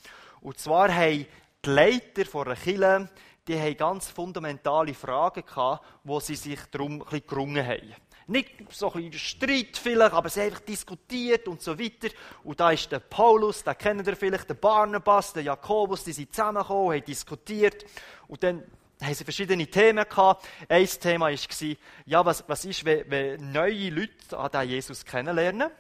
Und 0.41 0.59
zwar 0.59 0.95
haben 0.95 1.27
die 1.65 1.71
Leiter 1.71 2.25
von 2.25 2.47
einer 2.47 2.57
Kirche, 2.57 3.11
die 3.47 3.59
haben 3.59 3.77
ganz 3.77 4.09
fundamentale 4.09 4.95
Fragen 4.95 5.45
gehabt, 5.45 5.85
wo 6.05 6.21
sie 6.21 6.37
sich 6.37 6.61
darum 6.71 6.95
ein 6.95 6.99
bisschen 7.01 7.27
gerungen 7.27 7.67
haben. 7.67 7.95
Nicht 8.29 8.51
so 8.71 8.93
ein 8.93 9.13
Streit 9.13 9.77
vielleicht, 9.81 10.13
aber 10.13 10.29
sie 10.29 10.41
haben 10.41 10.47
einfach 10.49 10.61
diskutiert 10.61 11.47
und 11.47 11.63
so 11.63 11.79
weiter. 11.79 12.09
Und 12.43 12.59
da 12.59 12.73
ist 12.73 12.91
der 12.91 12.99
Paulus, 12.99 13.63
den 13.63 13.79
kennt 13.79 14.07
ihr 14.07 14.17
vielleicht, 14.17 14.49
der 14.49 14.55
Barnabas, 14.55 15.33
der 15.33 15.45
Jakobus, 15.45 16.03
die 16.03 16.13
sind 16.13 16.33
zusammengekommen, 16.33 16.97
haben 16.97 17.05
diskutiert. 17.05 17.85
Und 18.27 18.43
dann 18.43 18.65
haben 19.01 19.15
sie 19.15 19.25
verschiedene 19.25 19.67
Themen 19.67 20.05
gehabt. 20.09 20.47
Ein 20.69 20.87
Thema 20.87 21.27
war, 21.27 21.77
ja, 22.07 22.25
was, 22.25 22.45
was 22.49 22.65
ist, 22.65 22.85
wenn, 22.85 23.09
wenn 23.11 23.53
neue 23.53 23.91
Leute 23.91 24.37
an 24.37 24.51
den 24.51 24.71
Jesus 24.71 25.05
kennenlernen? 25.05 25.71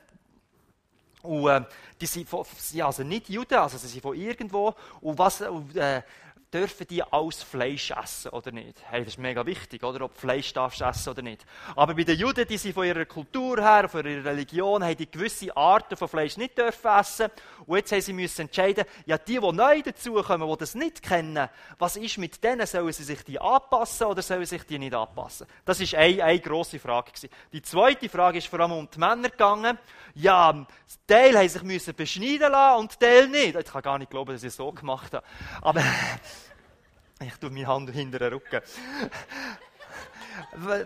Und 1.22 1.48
äh, 1.48 1.62
die 2.00 2.06
sind, 2.06 2.28
von, 2.28 2.44
sind 2.56 2.82
also 2.82 3.02
nicht 3.02 3.28
Juden, 3.28 3.54
also 3.54 3.78
sie 3.78 3.88
sind 3.88 4.02
von 4.02 4.16
irgendwo. 4.16 4.74
Und 5.00 5.18
was, 5.18 5.40
äh, 5.40 6.02
dürfen 6.56 6.86
die 6.86 7.02
alles 7.02 7.42
Fleisch 7.42 7.90
essen 7.90 8.30
oder 8.30 8.50
nicht? 8.50 8.82
Hey, 8.88 9.00
das 9.00 9.14
ist 9.14 9.18
mega 9.18 9.44
wichtig, 9.44 9.82
oder? 9.84 10.06
Ob 10.06 10.16
Fleisch 10.16 10.52
darfst 10.54 10.80
essen 10.80 11.10
oder 11.10 11.20
nicht. 11.20 11.44
Aber 11.74 11.94
bei 11.94 12.04
den 12.04 12.18
Juden, 12.18 12.46
die 12.48 12.56
sind 12.56 12.72
von 12.72 12.86
ihrer 12.86 13.04
Kultur 13.04 13.60
her, 13.60 13.88
von 13.90 14.06
ihrer 14.06 14.24
Religion, 14.24 14.82
haben 14.82 14.96
die 14.96 15.10
gewisse 15.10 15.54
Arten 15.54 15.96
von 15.96 16.08
Fleisch 16.08 16.38
nicht 16.38 16.56
dürfen 16.56 16.90
essen. 16.98 17.28
Und 17.66 17.76
jetzt 17.76 17.92
haben 17.92 18.00
sie 18.00 18.40
entscheiden, 18.40 18.86
ja, 19.04 19.18
die, 19.18 19.38
die 19.38 19.52
neu 19.52 19.82
dazukommen, 19.82 20.48
die 20.48 20.56
das 20.56 20.74
nicht 20.74 21.02
kennen, 21.02 21.48
was 21.78 21.96
ist 21.96 22.16
mit 22.16 22.42
denen? 22.42 22.66
Sollen 22.66 22.92
sie 22.92 23.04
sich 23.04 23.22
die 23.22 23.38
anpassen 23.38 24.06
oder 24.06 24.22
sollen 24.22 24.46
sich 24.46 24.62
die 24.64 24.78
nicht 24.78 24.94
anpassen? 24.94 25.46
Das 25.66 25.80
ist 25.80 25.94
eine, 25.94 26.24
eine 26.24 26.40
grosse 26.40 26.78
Frage 26.78 27.12
gewesen. 27.12 27.28
Die 27.52 27.62
zweite 27.62 28.08
Frage 28.08 28.38
ist 28.38 28.46
vor 28.46 28.60
allem 28.60 28.72
um 28.72 28.88
die 28.88 28.98
Männer 28.98 29.28
gegangen. 29.28 29.78
Ja, 30.14 30.66
Teil 31.06 31.36
haben 31.36 31.48
sich 31.48 31.94
beschneiden 31.94 32.50
lassen 32.50 32.80
und 32.80 32.98
Teil 32.98 33.28
nicht. 33.28 33.56
Ich 33.56 33.66
kann 33.66 33.82
gar 33.82 33.98
nicht 33.98 34.10
glauben, 34.10 34.32
dass 34.32 34.42
ich 34.42 34.48
es 34.48 34.56
so 34.56 34.72
gemacht 34.72 35.12
habe. 35.12 35.26
Aber 35.60 35.82
ich 37.20 37.36
tue 37.36 37.50
meine 37.50 37.66
Hand 37.66 37.90
hinter 37.90 38.18
den 38.18 38.32
Rücken. 38.34 38.60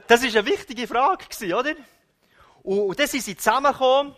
Das 0.06 0.22
ist 0.22 0.36
eine 0.36 0.46
wichtige 0.46 0.86
Frage, 0.86 1.24
oder? 1.54 1.74
Und 2.62 2.98
dann 2.98 3.06
sind 3.06 3.24
sie 3.24 3.36
zusammengekommen 3.36 4.14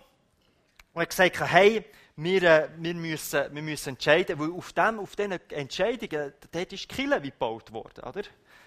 und 0.92 1.00
haben 1.00 1.08
gesagt, 1.08 1.40
hey, 1.40 1.84
wir, 2.16 2.42
äh, 2.42 2.68
wir, 2.76 2.94
müssen, 2.94 3.54
wir 3.54 3.62
müssen 3.62 3.90
entscheiden, 3.90 4.38
weil 4.38 4.52
auf, 4.52 4.72
dem, 4.72 4.98
auf 4.98 5.16
diesen 5.16 5.32
Entscheidungen, 5.50 6.32
dort 6.50 6.72
ist 6.72 6.88
Kille 6.88 7.20
gebaut 7.20 7.72
worden, 7.72 8.04
oder? 8.04 8.22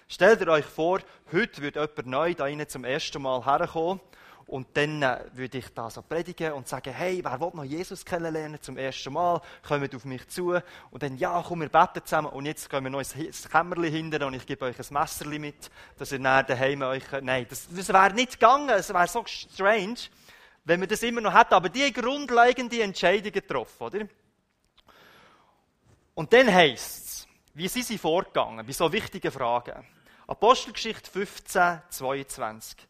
Stellt 0.08 0.46
euch 0.48 0.64
vor, 0.64 1.00
heute 1.32 1.62
wird 1.62 1.76
jemand 1.76 2.06
neu 2.06 2.34
da 2.34 2.68
zum 2.68 2.84
ersten 2.84 3.22
Mal 3.22 3.44
herkommen 3.44 4.00
und 4.46 4.76
dann 4.76 5.02
äh, 5.02 5.24
würde 5.32 5.58
ich 5.58 5.74
da 5.74 5.90
so 5.90 6.02
predigen 6.02 6.52
und 6.52 6.68
sagen, 6.68 6.94
hey, 6.94 7.20
wer 7.22 7.40
will 7.40 7.50
noch 7.52 7.64
Jesus 7.64 8.04
kennenlernen 8.04 8.62
zum 8.62 8.78
ersten 8.78 9.12
Mal? 9.12 9.40
Kommt 9.66 9.92
auf 9.92 10.04
mich 10.04 10.28
zu. 10.28 10.56
Und 10.92 11.02
dann, 11.02 11.16
ja, 11.16 11.42
komm, 11.46 11.62
wir 11.62 11.68
beten 11.68 12.04
zusammen. 12.04 12.28
Und 12.28 12.46
jetzt 12.46 12.70
gehen 12.70 12.84
wir 12.84 12.90
noch 12.90 13.00
ins 13.00 13.48
Kämmerchen 13.48 13.92
hinter 13.92 14.24
und 14.24 14.34
ich 14.34 14.46
gebe 14.46 14.66
euch 14.66 14.78
ein 14.78 14.86
Messerli 14.90 15.40
mit, 15.40 15.68
dass 15.98 16.12
ihr 16.12 16.20
nachher 16.20 16.44
daheim 16.44 16.82
euch... 16.82 17.02
Nein, 17.22 17.46
das, 17.50 17.66
das 17.68 17.88
wäre 17.88 18.14
nicht 18.14 18.34
gegangen. 18.34 18.68
Es 18.68 18.94
wäre 18.94 19.08
so 19.08 19.24
strange, 19.26 19.96
wenn 20.64 20.80
wir 20.80 20.86
das 20.86 21.02
immer 21.02 21.20
noch 21.20 21.34
hätten. 21.34 21.54
Aber 21.54 21.68
die 21.68 21.92
grundlegende 21.92 22.82
Entscheidung 22.82 23.32
getroffen, 23.32 23.82
oder? 23.82 24.06
Und 26.14 26.32
dann 26.32 26.54
heisst 26.54 27.04
es, 27.04 27.28
wie 27.54 27.66
sind 27.66 27.86
sie 27.86 27.98
vorgegangen? 27.98 28.64
Bei 28.64 28.72
so 28.72 28.92
wichtigen 28.92 29.32
Fragen. 29.32 29.84
Apostelgeschichte 30.28 31.10
15, 31.10 31.80
22 31.90 32.86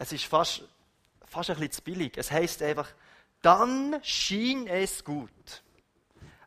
es 0.00 0.12
ist 0.12 0.24
fast, 0.24 0.62
fast 1.26 1.50
ein 1.50 1.56
bisschen 1.56 1.72
zu 1.72 1.82
billig. 1.82 2.16
Es 2.16 2.30
heißt 2.30 2.62
einfach, 2.62 2.88
dann 3.42 4.00
schien 4.02 4.66
es 4.66 5.04
gut. 5.04 5.62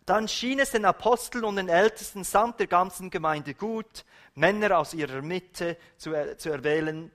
Dann 0.08 0.28
schien 0.28 0.60
es 0.60 0.72
den 0.72 0.86
Aposteln 0.86 1.46
und 1.46 1.58
den 1.58 1.70
Ältesten 1.70 2.24
samt 2.24 2.60
der 2.60 2.66
ganzen 2.66 3.12
Gemeinde 3.12 3.54
gut, 3.54 4.06
Männer 4.34 4.80
aus 4.80 4.96
ihrer 4.96 5.22
Mitte 5.22 5.78
zu, 5.98 6.36
zu 6.36 6.50
erwählen, 6.50 7.12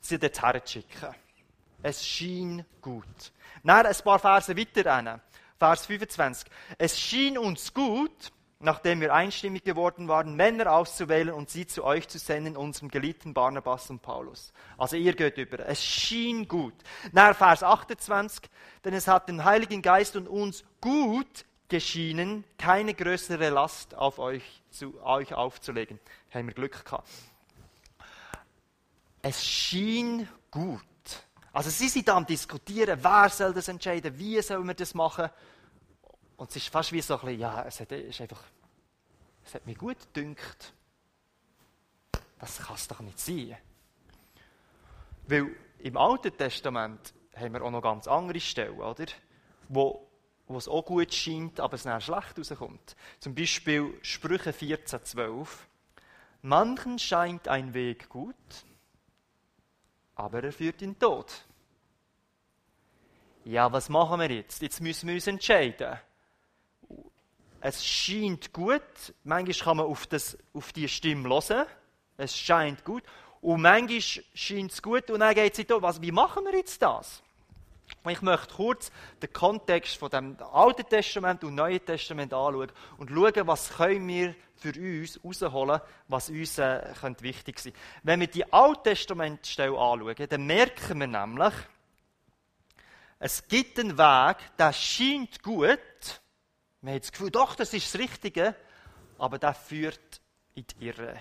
sie 0.00 0.18
dorthin 0.18 0.62
zu. 0.64 0.82
Es 1.82 2.06
schien 2.06 2.64
gut. 2.80 3.32
Dann 3.62 3.84
ein 3.84 3.94
paar 4.02 4.18
Verse 4.18 4.56
weiter. 4.56 5.20
Vers 5.58 5.86
25. 5.86 6.50
Es 6.78 6.98
schien 6.98 7.36
uns 7.36 7.74
gut, 7.74 8.32
nachdem 8.62 9.00
wir 9.00 9.12
einstimmig 9.12 9.64
geworden 9.64 10.08
waren, 10.08 10.36
Männer 10.36 10.72
auszuwählen 10.72 11.34
und 11.34 11.50
sie 11.50 11.66
zu 11.66 11.84
euch 11.84 12.08
zu 12.08 12.18
senden, 12.18 12.56
unserem 12.56 12.88
geliebten 12.88 13.34
Barnabas 13.34 13.90
und 13.90 14.02
Paulus. 14.02 14.52
Also 14.78 14.96
ihr 14.96 15.14
geht 15.14 15.36
über. 15.36 15.66
Es 15.66 15.82
schien 15.82 16.48
gut. 16.48 16.74
Nach 17.12 17.36
Vers 17.36 17.62
28, 17.62 18.48
denn 18.84 18.94
es 18.94 19.08
hat 19.08 19.28
den 19.28 19.44
Heiligen 19.44 19.82
Geist 19.82 20.16
und 20.16 20.28
uns 20.28 20.64
gut 20.80 21.44
geschienen, 21.68 22.44
keine 22.58 22.94
größere 22.94 23.50
Last 23.50 23.94
auf 23.94 24.18
euch, 24.18 24.62
zu, 24.70 25.02
euch 25.02 25.34
aufzulegen. 25.34 25.98
Haben 26.30 26.46
wir 26.46 26.54
Glück 26.54 26.84
gehabt. 26.84 27.08
Es 29.22 29.44
schien 29.44 30.28
gut. 30.50 30.82
Also 31.52 31.70
sie 31.70 31.88
sind 31.88 32.08
da 32.08 32.16
am 32.16 32.26
diskutieren, 32.26 32.98
wer 33.02 33.28
soll 33.28 33.52
das 33.52 33.68
entscheiden, 33.68 34.18
wie 34.18 34.40
soll 34.40 34.64
man 34.64 34.76
das 34.76 34.94
machen. 34.94 35.28
Und 36.42 36.50
es 36.50 36.56
ist 36.56 36.70
fast 36.70 36.90
wie 36.90 37.00
so 37.00 37.14
ein 37.14 37.20
bisschen, 37.20 37.38
ja, 37.38 37.62
es 37.62 37.78
ist 37.78 38.20
einfach, 38.20 38.42
es 39.44 39.54
hat 39.54 39.64
mir 39.64 39.76
gut 39.76 39.96
gedünkt. 40.12 40.72
Das 42.40 42.58
kann 42.58 42.74
es 42.74 42.88
doch 42.88 42.98
nicht 42.98 43.20
sein. 43.20 43.56
Weil 45.28 45.54
im 45.78 45.96
Alten 45.96 46.36
Testament 46.36 47.14
haben 47.36 47.52
wir 47.52 47.62
auch 47.62 47.70
noch 47.70 47.80
ganz 47.80 48.08
andere 48.08 48.40
Stellen, 48.40 48.80
oder? 48.80 49.06
Wo, 49.68 50.10
wo 50.48 50.58
es 50.58 50.66
auch 50.66 50.84
gut 50.84 51.14
scheint, 51.14 51.60
aber 51.60 51.74
es 51.74 51.84
dann 51.84 52.00
schlecht 52.00 52.36
rauskommt. 52.36 52.96
Zum 53.20 53.36
Beispiel 53.36 53.96
Sprüche 54.02 54.50
14,12. 54.50 55.46
Manchen 56.42 56.98
scheint 56.98 57.46
ein 57.46 57.72
Weg 57.72 58.08
gut, 58.08 58.34
aber 60.16 60.42
er 60.42 60.52
führt 60.52 60.82
in 60.82 60.94
den 60.94 60.98
Tod. 60.98 61.32
Ja, 63.44 63.72
was 63.72 63.88
machen 63.88 64.18
wir 64.18 64.28
jetzt? 64.32 64.60
Jetzt 64.60 64.80
müssen 64.80 65.06
wir 65.06 65.14
uns 65.14 65.28
entscheiden 65.28 66.00
es 67.64 67.86
scheint 67.86 68.52
gut, 68.52 68.82
manchmal 69.22 69.54
kann 69.54 69.76
man 69.76 69.86
auf, 69.86 70.06
das, 70.08 70.36
auf 70.52 70.72
die 70.72 70.88
Stimme 70.88 71.28
hören, 71.28 71.66
es 72.16 72.36
scheint 72.36 72.84
gut, 72.84 73.04
und 73.40 73.62
manchmal 73.62 74.00
scheint 74.34 74.72
es 74.72 74.82
gut. 74.82 75.10
Und 75.10 75.20
dann 75.20 75.34
geht 75.34 75.58
es 75.58 75.70
um, 75.70 75.82
was, 75.82 76.02
wie 76.02 76.12
machen 76.12 76.44
wir 76.44 76.56
jetzt 76.56 76.82
das? 76.82 77.22
Ich 78.08 78.22
möchte 78.22 78.54
kurz 78.54 78.90
den 79.20 79.32
Kontext 79.32 79.96
von 79.96 80.10
dem 80.10 80.36
Alten 80.52 80.88
Testament 80.88 81.44
und 81.44 81.54
Neuen 81.54 81.84
Testament 81.84 82.32
anschauen 82.32 82.72
und 82.98 83.10
schauen, 83.10 83.46
was 83.46 83.76
können 83.76 84.08
wir 84.08 84.34
für 84.56 84.72
uns 85.22 85.40
herausholen, 85.40 85.80
was 86.08 86.30
uns 86.30 86.58
äh, 86.58 86.94
könnte 87.00 87.22
wichtig 87.22 87.58
sein. 87.60 87.72
Wenn 88.02 88.20
wir 88.20 88.28
die 88.28 88.50
Alttestamentstelle 88.52 89.78
anschauen, 89.78 90.26
dann 90.28 90.46
merken 90.46 90.98
wir 90.98 91.06
nämlich, 91.06 91.54
es 93.18 93.46
gibt 93.46 93.78
einen 93.78 93.98
Weg, 93.98 94.36
der 94.58 94.72
scheint 94.72 95.42
gut, 95.42 95.78
man 96.82 96.94
hat 96.94 97.02
das 97.02 97.12
Gefühl, 97.12 97.30
doch, 97.30 97.54
das 97.54 97.72
ist 97.72 97.94
das 97.94 98.00
Richtige, 98.00 98.54
aber 99.18 99.38
der 99.38 99.54
führt 99.54 100.20
in 100.54 100.66
die 100.66 100.86
Irre. 100.86 101.20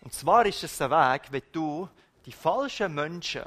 Und 0.00 0.14
zwar 0.14 0.46
ist 0.46 0.62
es 0.62 0.80
ein 0.80 0.90
Weg, 0.90 1.32
wenn 1.32 1.42
du 1.52 1.88
die 2.24 2.32
falschen 2.32 2.94
Menschen 2.94 3.42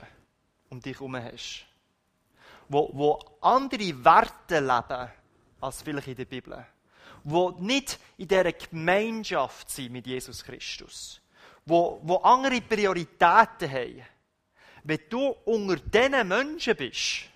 um 0.70 0.82
dich 0.82 0.96
herum 0.96 1.16
hast, 1.16 1.66
wo, 2.68 2.90
wo 2.94 3.20
andere 3.42 4.04
Werte 4.04 4.60
leben 4.60 5.12
als 5.62 5.82
vielleicht 5.82 6.08
in 6.08 6.16
der 6.16 6.26
Bibel, 6.26 6.66
wo 7.24 7.52
nicht 7.52 8.00
in 8.18 8.28
dieser 8.28 8.52
Gemeinschaft 8.52 9.70
sind 9.70 9.94
mit 9.94 10.08
Jesus 10.08 10.44
Christus, 10.44 11.22
wo, 11.66 12.02
wo 12.04 12.18
andere 12.18 12.60
Prioritäten 12.62 13.72
haben. 13.72 14.06
Wenn 14.84 15.00
du 15.10 15.28
unter 15.46 15.78
diesen 15.78 16.28
Menschen 16.28 16.76
bist, 16.76 17.31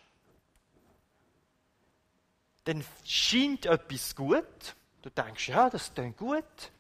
dann 2.66 2.84
scheint 3.04 3.66
etwas 3.66 4.16
gut. 4.16 4.76
Du 5.02 5.10
denkst, 5.10 5.50
ja, 5.50 5.70
das 5.70 5.94
klingt 5.94 6.18
gut, 6.18 6.72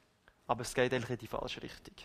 aber 0.47 0.61
es 0.61 0.73
geht 0.73 0.93
eigentlich 0.93 1.11
in 1.11 1.17
die 1.17 1.27
falsche 1.27 1.61
Richtung. 1.61 1.95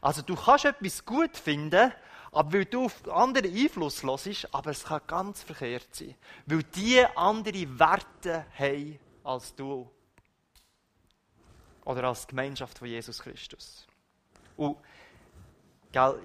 Also 0.00 0.22
du 0.22 0.34
kannst 0.34 0.64
etwas 0.64 1.04
gut 1.04 1.36
finden, 1.36 1.92
aber 2.32 2.52
weil 2.54 2.64
du 2.64 2.86
auf 2.86 3.08
andere 3.08 3.46
Einfluss 3.46 4.02
lässt, 4.02 4.52
aber 4.52 4.70
es 4.70 4.84
kann 4.84 5.02
ganz 5.06 5.42
verkehrt 5.42 5.94
sein. 5.94 6.14
Weil 6.46 6.62
die 6.64 7.04
andere 7.14 7.78
Werte 7.78 8.46
haben 8.58 8.98
als 9.22 9.54
du. 9.54 9.88
Oder 11.84 12.04
als 12.04 12.26
Gemeinschaft 12.26 12.78
von 12.78 12.88
Jesus 12.88 13.18
Christus. 13.18 13.86
Und, 14.56 14.78
gell, 15.92 16.18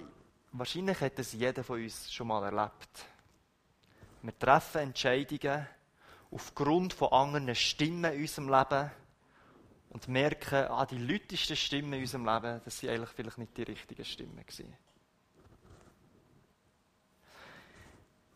wahrscheinlich 0.52 1.00
hat 1.00 1.18
das 1.18 1.32
jeder 1.34 1.62
von 1.62 1.82
uns 1.82 2.10
schon 2.10 2.28
mal 2.28 2.42
erlebt 2.44 3.06
wir 4.28 4.38
treffen 4.38 4.82
Entscheidungen 4.82 5.66
aufgrund 6.30 6.92
von 6.92 7.10
anderen 7.12 7.54
Stimmen 7.54 8.12
in 8.12 8.20
unserem 8.20 8.50
Leben 8.50 8.90
und 9.88 10.06
merken, 10.06 10.66
ah, 10.68 10.84
die 10.84 10.98
lautesten 10.98 11.56
Stimmen 11.56 11.94
in 11.94 12.00
unserem 12.02 12.26
Leben, 12.26 12.60
das 12.62 12.78
sind 12.78 12.90
eigentlich 12.90 13.08
vielleicht 13.08 13.38
nicht 13.38 13.56
die 13.56 13.62
richtigen 13.62 14.04
Stimmen 14.04 14.44
gewesen. 14.44 14.76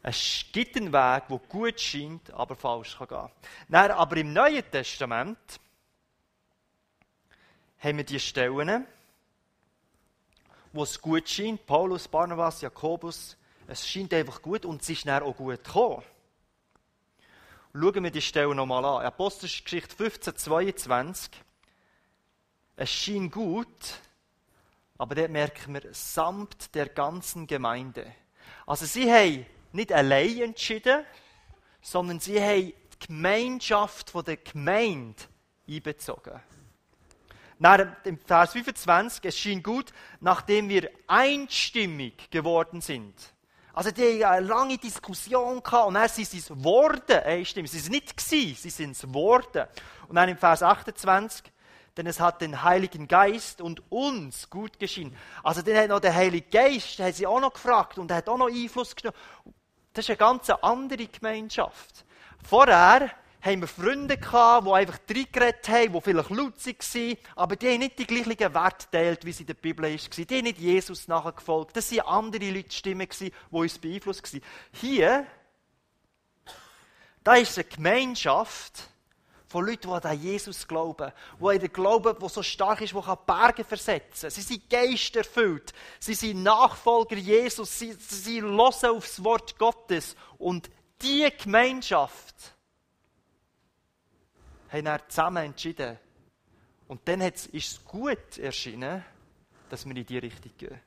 Es 0.03 0.47
gibt 0.51 0.79
einen 0.79 0.95
Weg, 0.95 1.29
der 1.29 1.39
gut 1.47 1.79
scheint, 1.79 2.31
aber 2.31 2.57
falsch 2.57 2.97
kann 2.97 3.09
gehen. 3.09 3.31
Dann, 3.69 3.91
aber 3.91 4.17
im 4.17 4.33
Neuen 4.33 4.65
Testament 4.71 5.61
haben 7.81 7.99
wir 7.99 8.05
die 8.05 8.19
Stellen, 8.19 8.87
wo 10.73 10.85
es 10.85 10.99
gut 10.99 11.29
scheint, 11.29 11.67
Paulus, 11.67 12.09
Barnabas, 12.09 12.63
Jakobus, 12.63 13.37
es 13.73 13.89
scheint 13.89 14.13
einfach 14.13 14.43
gut 14.43 14.67
und 14.67 14.83
es 14.83 14.91
ist 14.91 15.07
dann 15.07 15.23
auch 15.23 15.35
gut 15.35 15.65
gekommen. 15.65 16.03
Schauen 17.73 18.05
wir 18.05 18.11
die 18.11 18.21
Stelle 18.21 18.55
nochmal 18.55 18.85
an. 18.85 19.07
Apostelgeschichte 19.07 19.97
15, 19.97 20.37
22. 20.37 21.31
Es 22.77 22.91
schien 22.91 23.31
gut, 23.31 23.67
aber 24.99 25.15
dort 25.15 25.31
merken 25.31 25.73
wir, 25.73 25.83
samt 25.93 26.75
der 26.75 26.91
ganzen 26.91 27.47
Gemeinde. 27.47 28.15
Also 28.67 28.85
sie 28.85 29.11
haben 29.11 29.47
nicht 29.73 29.91
allein 29.91 30.43
entschieden, 30.43 31.07
sondern 31.81 32.21
sie 32.21 32.43
haben 32.43 32.75
die 32.75 33.07
Gemeinschaft 33.07 34.13
der 34.27 34.37
Gemeinde 34.37 35.23
einbezogen. 35.67 36.41
Nach 37.59 38.03
dem 38.03 38.19
Vers 38.19 38.53
25, 38.53 39.25
es 39.25 39.39
schien 39.39 39.63
gut, 39.63 39.95
nachdem 40.21 40.69
wir 40.69 40.91
einstimmig 41.07 42.31
geworden 42.31 42.83
sind. 42.83 43.15
Also 43.75 43.91
die 43.91 44.25
hatten 44.25 44.37
eine 44.37 44.47
lange 44.47 44.79
Diskussion 44.79 45.63
gehabt 45.63 45.89
und 45.89 45.95
dann 45.95 46.09
sind 46.09 46.29
sie 46.29 46.39
es 46.39 46.49
geworden, 46.49 47.21
einstimmig. 47.25 47.71
Sie 47.71 47.79
sind 47.79 47.93
nicht 47.93 48.17
gewesen, 48.17 48.57
sie 48.61 48.71
sind 48.71 48.91
es 48.93 49.03
geworden. 49.03 49.67
Und 50.09 50.17
dann 50.17 50.29
im 50.29 50.37
Vers 50.37 50.63
28, 50.63 51.51
denn 51.97 52.07
es 52.07 52.21
hat 52.21 52.41
den 52.41 52.63
Heiligen 52.63 53.09
Geist 53.09 53.61
und 53.61 53.83
uns 53.91 54.51
gut 54.51 54.79
geschienen. 54.79 55.17
Also 55.43 55.63
dann 55.63 55.77
hat 55.77 55.89
noch 55.89 56.01
der 56.01 56.15
Heilige 56.15 56.49
Geist, 56.49 56.99
der 56.99 57.07
hat 57.07 57.15
sie 57.15 57.27
auch 57.27 57.41
noch 57.41 57.55
gefragt 57.55 57.99
und 57.99 58.11
er 58.11 58.19
hat 58.19 58.29
auch 58.29 58.39
noch 58.39 58.49
Einfluss 58.49 58.95
genommen. 58.95 59.17
Das 59.93 60.05
ist 60.05 60.11
eine 60.11 60.17
ganz 60.19 60.49
andere 60.51 61.07
Gemeinschaft. 61.07 62.05
Vorher 62.43 63.11
haben 63.43 63.61
wir 63.61 63.69
Freunde 63.69 64.17
gehabt, 64.17 64.67
die 64.67 64.71
einfach 64.71 64.99
reingeredet 65.11 65.69
haben, 65.69 65.93
die 65.93 66.01
vielleicht 66.01 66.31
lutzig 66.31 66.95
waren, 66.95 67.17
aber 67.35 67.57
die 67.57 67.69
haben 67.69 67.79
nicht 67.81 67.99
die 67.99 68.07
gleichen 68.07 68.55
Werte 68.55 68.87
geteilt, 68.87 69.25
wie 69.25 69.31
es 69.31 69.41
in 69.41 69.47
der 69.47 69.55
Bibel 69.55 69.85
war. 69.85 69.91
Die 69.91 70.37
haben 70.37 70.45
nicht 70.45 70.59
Jesus 70.59 71.09
nachgefolgt. 71.09 71.77
Das 71.77 71.91
waren 71.93 72.07
andere 72.07 72.51
Leute 72.51 72.75
Stimmen, 72.75 73.09
die 73.19 73.33
uns 73.51 73.79
beeinflusst 73.79 74.27
haben. 74.33 74.43
Hier, 74.73 75.27
da 77.25 77.35
ist 77.35 77.59
eine 77.59 77.65
Gemeinschaft, 77.65 78.89
von 79.53 79.67
Leuten, 79.67 79.89
die 79.89 80.09
an 80.09 80.23
Jesus 80.23 80.67
glauben, 80.67 81.13
die 81.39 81.47
an 81.47 81.59
den 81.59 81.73
Glauben, 81.73 82.19
der 82.19 82.29
so 82.31 82.43
stark 82.43 82.81
ist, 82.81 82.95
der 82.95 83.19
Berge 83.27 83.65
versetzen 83.65 84.23
kann. 84.23 84.31
Sie 84.31 84.41
sind 84.41 84.71
geisterfüllt. 84.71 85.75
Sie 86.01 86.15
sind 86.15 86.43
Nachfolger 86.43 87.17
Jesus. 87.17 87.79
Sie, 87.79 87.93
sie 87.93 88.41
hören 88.41 88.59
aufs 88.59 89.23
Wort 89.23 89.59
Gottes. 89.59 90.17
Und 90.39 90.71
diese 91.03 91.33
Gemeinschaft 91.33 92.35
haben 94.73 94.85
dann 94.85 95.01
zusammen 95.09 95.45
entschieden. 95.45 95.99
Und 96.89 97.07
dann 97.07 97.21
ist 97.21 97.55
es 97.55 97.85
gut 97.85 98.39
erschienen, 98.39 99.05
dass 99.69 99.87
wir 99.87 99.97
in 99.97 100.07
die 100.07 100.19
Richtung 100.19 100.53
gehen. 100.57 100.81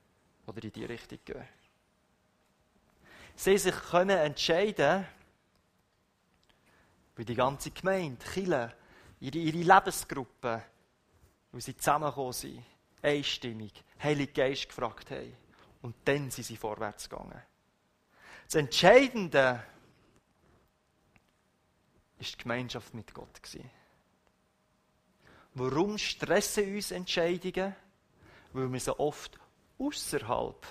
Oder 0.48 0.64
in 0.64 0.72
die 0.72 0.86
Richtung 0.86 1.20
gehen. 1.24 1.48
Sie 3.36 3.58
sich 3.58 3.76
können 3.76 4.18
entscheiden, 4.18 5.06
wie 7.16 7.26
die 7.26 7.36
ganze 7.36 7.72
Gemeinde, 7.72 8.24
Chile, 8.34 8.74
ihre, 9.20 9.38
ihre 9.38 9.58
Lebensgruppe, 9.58 10.64
wo 11.52 11.60
sie 11.60 11.76
zusammengekommen 11.76 12.34
sind, 12.34 12.64
einstimmig, 13.02 13.84
Heilig 14.02 14.34
Geist 14.34 14.70
gefragt 14.70 15.12
haben. 15.12 15.36
Und 15.82 15.96
dann 16.06 16.30
sind 16.32 16.44
sie 16.44 16.58
vorwärts 16.58 17.10
gegangen. 17.10 17.42
Das 18.46 18.56
Entscheidende 18.56 19.64
ist 22.20 22.34
die 22.34 22.44
Gemeinschaft 22.44 22.94
mit 22.94 23.14
Gott. 23.14 23.42
Gewesen. 23.42 23.70
Warum 25.54 25.98
stressen 25.98 26.76
uns 26.76 26.92
Entscheidungen? 26.92 27.76
Weil 28.54 28.72
wir 28.72 28.80
so 28.80 28.98
oft 29.00 29.40
außerhalb 29.78 30.66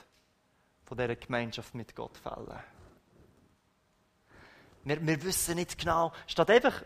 dieser 0.91 1.17
Gemeinschaft 1.17 1.75
mit 1.75 1.95
Gott 1.95 2.17
fällen. 2.19 2.59
Wir, 4.85 5.07
wir 5.07 5.23
wissen 5.23 5.57
nicht 5.57 5.79
genau, 5.79 6.13
statt 6.27 6.51
einfach 6.51 6.85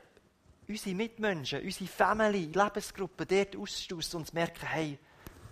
unsere 0.69 0.95
Mitmenschen, 0.95 1.63
unsere 1.63 1.91
Family, 1.91 2.47
Lebensgruppe 2.47 3.27
dort 3.27 3.57
auszustoßen 3.57 4.21
und 4.21 4.27
zu 4.27 4.35
merken, 4.35 4.67
hey, 4.67 4.99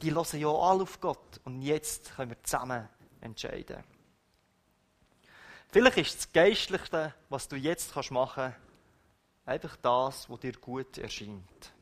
die 0.02 0.14
hören 0.14 0.40
ja 0.40 0.48
alle 0.48 0.82
auf 0.82 1.00
Gott 1.00 1.40
und 1.44 1.62
jetzt 1.62 2.14
können 2.14 2.30
wir 2.30 2.42
zusammen 2.44 2.88
entscheiden. 3.20 3.82
Vielleicht 5.68 5.98
ist 5.98 6.16
das 6.16 6.32
Geistlichste, 6.32 7.14
was 7.28 7.48
du 7.48 7.56
jetzt 7.56 7.94
machen 8.10 8.52
kannst, 8.52 8.65
einfach 9.46 9.76
das, 9.76 10.28
was 10.28 10.40
dir 10.40 10.52
gut 10.52 10.98
erscheint. 10.98 11.72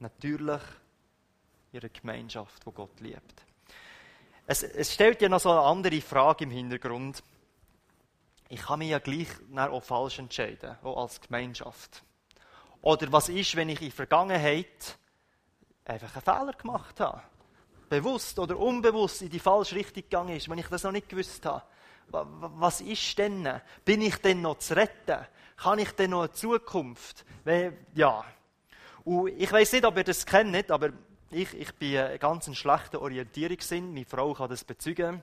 Natürlich 0.00 0.62
ihre 1.72 1.88
Gemeinschaft, 1.88 2.66
wo 2.66 2.72
Gott 2.72 3.00
liebt. 3.00 3.42
Es, 4.46 4.62
es 4.62 4.92
stellt 4.92 5.22
ja 5.22 5.28
noch 5.28 5.40
so 5.40 5.50
eine 5.50 5.60
andere 5.60 6.00
Frage 6.00 6.44
im 6.44 6.50
Hintergrund 6.50 7.22
ich 8.48 8.62
kann 8.62 8.78
mich 8.78 8.88
ja 8.88 8.98
gleich 8.98 9.28
auch 9.54 9.82
falsch 9.82 10.18
entscheiden, 10.18 10.76
auch 10.82 11.02
als 11.02 11.20
Gemeinschaft. 11.20 12.02
Oder 12.80 13.12
was 13.12 13.28
ist, 13.28 13.56
wenn 13.56 13.68
ich 13.68 13.80
in 13.80 13.88
der 13.88 13.94
Vergangenheit 13.94 14.98
einfach 15.84 16.14
einen 16.14 16.22
Fehler 16.22 16.52
gemacht 16.52 16.98
habe? 17.00 17.22
Bewusst 17.90 18.38
oder 18.38 18.58
unbewusst 18.58 19.22
in 19.22 19.30
die 19.30 19.38
falsche 19.38 19.74
Richtung 19.74 20.02
gegangen 20.02 20.36
ist, 20.36 20.48
wenn 20.48 20.58
ich 20.58 20.68
das 20.68 20.82
noch 20.82 20.92
nicht 20.92 21.08
gewusst 21.08 21.44
habe. 21.44 21.62
Was 22.10 22.80
ist 22.80 23.18
denn? 23.18 23.60
Bin 23.84 24.00
ich 24.00 24.16
denn 24.16 24.40
noch 24.40 24.58
zu 24.58 24.76
retten? 24.76 25.26
Kann 25.60 25.80
ich 25.80 25.90
denn 25.90 26.10
noch 26.10 26.20
eine 26.20 26.32
Zukunft? 26.32 27.24
Ja. 27.94 28.24
Und 29.04 29.28
ich 29.28 29.50
weiß 29.50 29.72
nicht, 29.72 29.84
ob 29.84 29.96
ihr 29.96 30.04
das 30.04 30.24
kennt, 30.24 30.70
aber 30.70 30.90
ich, 31.30 31.52
ich 31.52 31.74
bin 31.74 31.98
ein 31.98 32.18
ganz 32.18 32.54
schlechter 32.56 33.02
Orientierungssinn. 33.02 33.92
Meine 33.92 34.06
Frau 34.06 34.34
kann 34.34 34.48
das 34.48 34.62
bezeugen. 34.62 35.20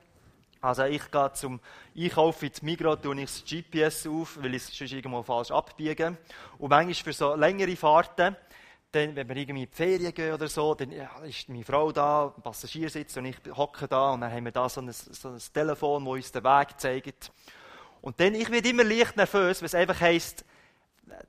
Also 0.60 0.84
ich 0.84 1.10
gehe 1.10 1.32
zum 1.32 1.60
Einkaufen 1.96 2.48
ins 2.48 2.60
Migros, 2.60 3.00
tue 3.00 3.20
ich 3.20 3.30
das 3.30 3.44
GPS 3.44 4.06
auf, 4.06 4.36
weil 4.42 4.54
ich 4.54 4.62
es 4.62 4.76
sonst 4.76 4.92
irgendwo 4.92 5.22
falsch 5.22 5.50
abbiege. 5.50 6.18
Und 6.58 6.68
manchmal 6.68 6.94
für 6.94 7.12
so 7.12 7.34
längere 7.34 7.76
Fahrten, 7.76 8.36
dann, 8.92 9.16
wenn 9.16 9.28
wir 9.28 9.36
irgendwie 9.36 9.62
in 9.62 9.68
die 9.70 9.74
Ferien 9.74 10.12
gehen 10.12 10.34
oder 10.34 10.48
so, 10.48 10.74
dann 10.74 10.90
ja, 10.90 11.08
ist 11.24 11.48
meine 11.48 11.64
Frau 11.64 11.92
da, 11.92 12.34
Passagiersitz 12.42 13.16
und 13.16 13.26
ich 13.26 13.36
hocke 13.54 13.88
da 13.88 14.10
und 14.10 14.20
dann 14.20 14.32
haben 14.32 14.44
wir 14.44 14.52
da 14.52 14.68
so 14.68 14.80
ein, 14.80 14.92
so 14.92 15.28
ein 15.28 15.38
Telefon, 15.52 16.04
das 16.04 16.12
uns 16.14 16.32
den 16.32 16.44
Weg 16.44 16.68
zeigt. 16.78 17.32
Und 18.06 18.20
dann, 18.20 18.36
ich 18.36 18.48
werde 18.52 18.68
immer 18.68 18.84
leicht 18.84 19.16
nervös, 19.16 19.62
es 19.62 19.74
einfach 19.74 20.00
heisst, 20.00 20.44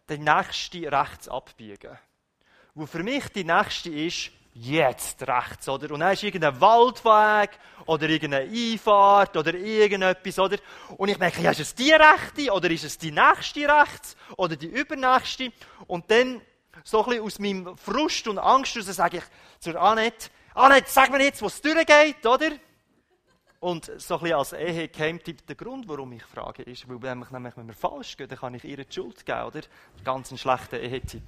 den 0.10 0.24
nächsten 0.24 0.88
rechts 0.88 1.28
abbiegen. 1.28 1.98
Wo 2.76 2.86
für 2.86 3.02
mich 3.02 3.30
die 3.30 3.44
nächste 3.44 3.90
ist, 3.90 4.30
jetzt 4.54 5.28
rechts, 5.28 5.68
oder? 5.68 5.92
Und 5.92 6.02
dann 6.02 6.14
ist 6.14 6.22
irgendein 6.22 6.62
Waldweg 6.62 7.58
oder 7.88 8.08
irgendeine 8.08 8.48
Einfahrt 8.52 9.36
oder 9.36 9.56
irgendetwas, 9.56 10.38
oder? 10.38 10.58
Und 10.98 11.10
ich 11.10 11.18
merke, 11.18 11.42
ja, 11.42 11.50
ist 11.50 11.62
es 11.62 11.74
die 11.74 11.94
rechte 11.94 12.52
oder 12.52 12.70
ist 12.70 12.84
es 12.84 13.00
die 13.00 13.10
nächste 13.10 13.62
rechts 13.62 14.16
oder 14.36 14.56
die 14.56 14.68
übernächste? 14.68 15.52
Und 15.88 16.12
dann, 16.12 16.42
so 16.84 17.04
ein 17.04 17.10
bisschen 17.10 17.24
aus 17.24 17.40
meinem 17.40 17.78
Frust 17.80 18.28
und 18.28 18.38
Angst 18.38 18.76
heraus, 18.76 18.96
sage 18.96 19.18
ich 19.18 19.24
zur 19.60 19.82
Annette, 19.82 20.30
Annette, 20.54 20.92
sag 20.92 21.10
mir 21.10 21.24
jetzt, 21.24 21.42
wo 21.42 21.48
es 21.48 21.60
durchgeht, 21.60 22.24
oder? 22.24 22.52
Und 23.60 23.86
so 24.00 24.16
ein 24.16 24.22
bisschen 24.22 24.38
als 24.38 24.54
Ehe-Geheimtipp, 24.54 25.48
der 25.48 25.56
Grund, 25.56 25.88
warum 25.88 26.12
ich 26.12 26.24
frage, 26.24 26.62
ist, 26.62 26.88
weil 26.88 26.98
nämlich, 26.98 27.32
nämlich, 27.32 27.58
wenn 27.58 27.66
wir 27.66 27.74
falsch 27.74 28.16
gehen, 28.16 28.28
dann 28.28 28.38
kann 28.38 28.54
ich 28.54 28.64
ihr 28.64 28.78
die 28.78 28.94
Schuld 28.94 29.26
geben, 29.26 29.44
oder? 29.46 29.62
Ganz 30.04 30.30
ein 30.30 30.38
schlechter 30.38 30.80
Ehetipp. 30.80 31.24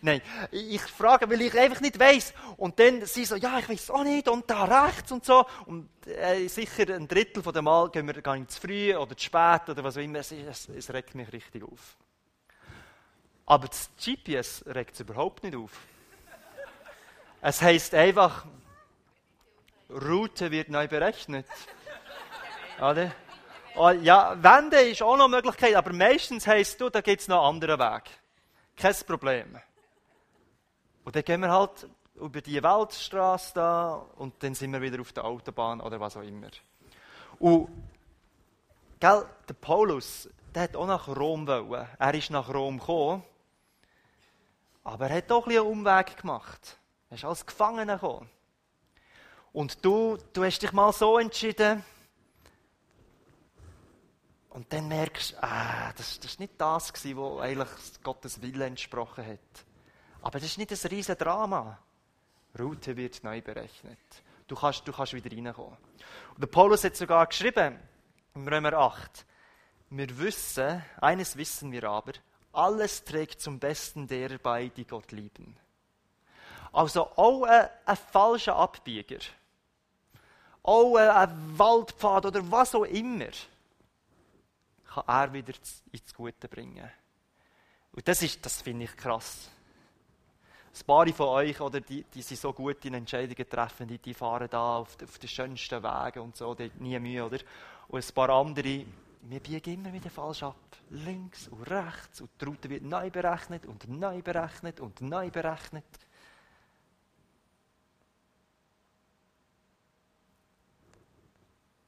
Nein, 0.00 0.22
ich 0.50 0.80
frage, 0.80 1.28
weil 1.28 1.42
ich 1.42 1.58
einfach 1.58 1.82
nicht 1.82 1.98
weiss. 1.98 2.32
Und 2.56 2.78
dann 2.78 3.04
sie 3.04 3.26
so, 3.26 3.36
ja, 3.36 3.58
ich 3.58 3.68
weiß 3.68 3.90
auch 3.90 4.04
nicht, 4.04 4.26
und 4.26 4.48
da 4.48 4.86
rechts 4.86 5.12
und 5.12 5.26
so. 5.26 5.44
Und 5.66 5.90
äh, 6.06 6.48
sicher 6.48 6.94
ein 6.94 7.08
Drittel 7.08 7.42
von 7.42 7.52
dem 7.52 7.64
Mal 7.64 7.90
gehen 7.90 8.06
wir 8.06 8.22
gar 8.22 8.36
nicht 8.36 8.52
zu 8.52 8.60
früh 8.62 8.96
oder 8.96 9.14
zu 9.14 9.24
spät 9.24 9.68
oder 9.68 9.84
was 9.84 9.98
auch 9.98 10.02
immer. 10.02 10.20
Es, 10.20 10.32
es, 10.32 10.70
es 10.70 10.90
regt 10.94 11.14
mich 11.14 11.30
richtig 11.30 11.62
auf. 11.62 11.94
Aber 13.44 13.68
das 13.68 13.90
GPS 14.02 14.64
regt 14.66 14.94
es 14.94 15.00
überhaupt 15.00 15.44
nicht 15.44 15.56
auf. 15.56 15.72
Es 17.42 17.60
heisst 17.60 17.94
einfach, 17.94 18.46
Route 19.90 20.50
wird 20.50 20.68
neu 20.68 20.88
berechnet. 20.88 21.46
Oder? 22.78 23.12
Oh, 23.76 23.90
ja, 23.90 24.36
Wende 24.42 24.80
ist 24.80 25.02
auch 25.02 25.16
noch 25.16 25.26
eine 25.26 25.36
Möglichkeit, 25.36 25.74
aber 25.74 25.92
meistens 25.92 26.46
heisst 26.46 26.80
du, 26.80 26.88
da 26.88 27.00
gibt 27.00 27.20
es 27.20 27.28
noch 27.28 27.46
einen 27.46 27.62
anderen 27.62 27.78
Weg. 27.78 28.04
Kein 28.76 28.94
Problem. 29.06 29.60
Und 31.04 31.14
dann 31.14 31.22
gehen 31.22 31.40
wir 31.40 31.50
halt 31.50 31.88
über 32.14 32.40
die 32.40 32.62
Weltstraße 32.62 33.52
da 33.54 34.06
und 34.16 34.42
dann 34.42 34.54
sind 34.54 34.72
wir 34.72 34.80
wieder 34.80 35.00
auf 35.00 35.12
der 35.12 35.24
Autobahn 35.24 35.80
oder 35.80 36.00
was 36.00 36.16
auch 36.16 36.22
immer. 36.22 36.48
Und 37.38 37.68
gell, 38.98 39.26
der 39.48 39.54
Paulus, 39.54 40.28
der 40.54 40.62
hat 40.62 40.76
auch 40.76 40.86
nach 40.86 41.08
Rom 41.08 41.46
wollen. 41.46 41.86
Er 41.98 42.14
ist 42.14 42.30
nach 42.30 42.52
Rom 42.52 42.78
gekommen, 42.78 43.22
aber 44.84 45.08
er 45.08 45.18
hat 45.18 45.30
doch 45.30 45.46
ein 45.46 45.52
einen 45.52 45.66
Umweg 45.66 46.16
gemacht. 46.16 46.78
Er 47.10 47.16
ist 47.16 47.24
als 47.24 47.44
Gefangener 47.44 47.94
gekommen. 47.94 48.30
Und 49.56 49.82
du, 49.82 50.18
du 50.34 50.44
hast 50.44 50.58
dich 50.58 50.72
mal 50.72 50.92
so 50.92 51.18
entschieden. 51.18 51.82
Und 54.50 54.70
dann 54.70 54.86
merkst 54.86 55.32
du, 55.32 55.42
ah, 55.42 55.94
das, 55.96 56.20
das 56.20 56.38
nicht 56.38 56.52
das 56.58 56.92
was 56.92 57.40
eigentlich 57.40 57.68
Gottes 58.02 58.42
Wille 58.42 58.66
entsprochen 58.66 59.26
hat. 59.26 59.64
Aber 60.20 60.38
das 60.38 60.50
ist 60.50 60.58
nicht 60.58 60.72
ein 60.72 60.90
riesen 60.90 61.16
Drama. 61.16 61.78
Route 62.58 62.98
wird 62.98 63.24
neu 63.24 63.40
berechnet. 63.40 63.98
Du 64.46 64.56
kannst, 64.56 64.86
du 64.86 64.92
kannst 64.92 65.14
wieder 65.14 65.34
reinkommen. 65.34 65.78
Und 66.34 66.42
der 66.42 66.48
Paulus 66.48 66.84
hat 66.84 66.94
sogar 66.94 67.26
geschrieben, 67.26 67.78
im 68.34 68.46
Römer 68.46 68.74
8, 68.74 69.24
wir 69.88 70.18
wissen, 70.18 70.84
eines 71.00 71.34
wissen 71.34 71.72
wir 71.72 71.84
aber, 71.84 72.12
alles 72.52 73.04
trägt 73.04 73.40
zum 73.40 73.58
Besten 73.58 74.06
derer 74.06 74.36
bei, 74.36 74.68
die 74.68 74.86
Gott 74.86 75.12
lieben. 75.12 75.56
Also 76.74 77.06
auch 77.16 77.44
ein, 77.44 77.70
ein 77.86 77.96
falscher 77.96 78.56
Abbieger 78.56 79.20
auch 80.66 80.96
ein 80.96 81.58
Waldpfad 81.58 82.26
oder 82.26 82.50
was 82.50 82.74
auch 82.74 82.84
immer, 82.84 83.30
kann 84.84 85.04
er 85.06 85.32
wieder 85.32 85.52
ins 85.92 86.14
Gute 86.14 86.48
bringen. 86.48 86.90
Und 87.92 88.06
das, 88.06 88.40
das 88.40 88.62
finde 88.62 88.84
ich 88.84 88.96
krass. 88.96 89.50
Ein 90.78 90.86
paar 90.86 91.06
von 91.08 91.28
euch, 91.28 91.58
oder, 91.60 91.80
die, 91.80 92.04
die 92.04 92.20
sind 92.20 92.38
so 92.38 92.52
gut 92.52 92.84
in 92.84 92.94
Entscheidungen 92.94 93.48
treffen, 93.48 93.88
die, 93.88 93.98
die 93.98 94.12
fahren 94.12 94.48
da 94.50 94.76
auf, 94.76 94.96
auf 95.02 95.18
den 95.18 95.28
schönsten 95.28 95.82
Wegen 95.82 96.20
und 96.20 96.36
so, 96.36 96.54
die 96.54 96.70
nie 96.78 96.98
Mühe, 96.98 97.24
oder? 97.24 97.38
Und 97.88 98.04
ein 98.04 98.14
paar 98.14 98.28
andere, 98.28 98.84
wir 99.22 99.40
biegen 99.40 99.74
immer 99.74 99.92
wieder 99.92 100.10
falsch 100.10 100.42
ab. 100.42 100.56
Links 100.90 101.48
und 101.48 101.62
rechts 101.62 102.20
und 102.20 102.30
die 102.38 102.44
Route 102.44 102.68
wird 102.68 102.82
neu 102.82 103.10
berechnet 103.10 103.64
und 103.64 103.88
neu 103.88 104.20
berechnet 104.20 104.80
und 104.80 105.00
neu 105.00 105.30
berechnet. 105.30 105.84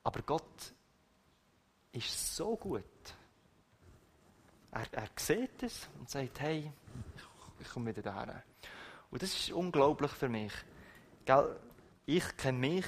Aber 0.09 0.23
Gott 0.23 0.73
ist 1.93 2.35
so 2.35 2.57
gut. 2.57 2.83
Er, 4.71 4.87
er 4.91 5.09
sieht 5.17 5.63
es 5.63 5.87
und 5.99 6.09
sagt, 6.09 6.41
hey, 6.41 6.73
ich, 7.61 7.69
komme 7.69 7.91
wieder 7.91 8.01
daher. 8.01 8.43
Und 9.11 9.23
das 9.23 9.35
ist 9.35 9.53
unglaublich 9.53 10.11
für 10.13 10.31
mich. 10.31 10.55
Ich 12.07 12.37
kenne 12.39 12.59
mich 12.59 12.87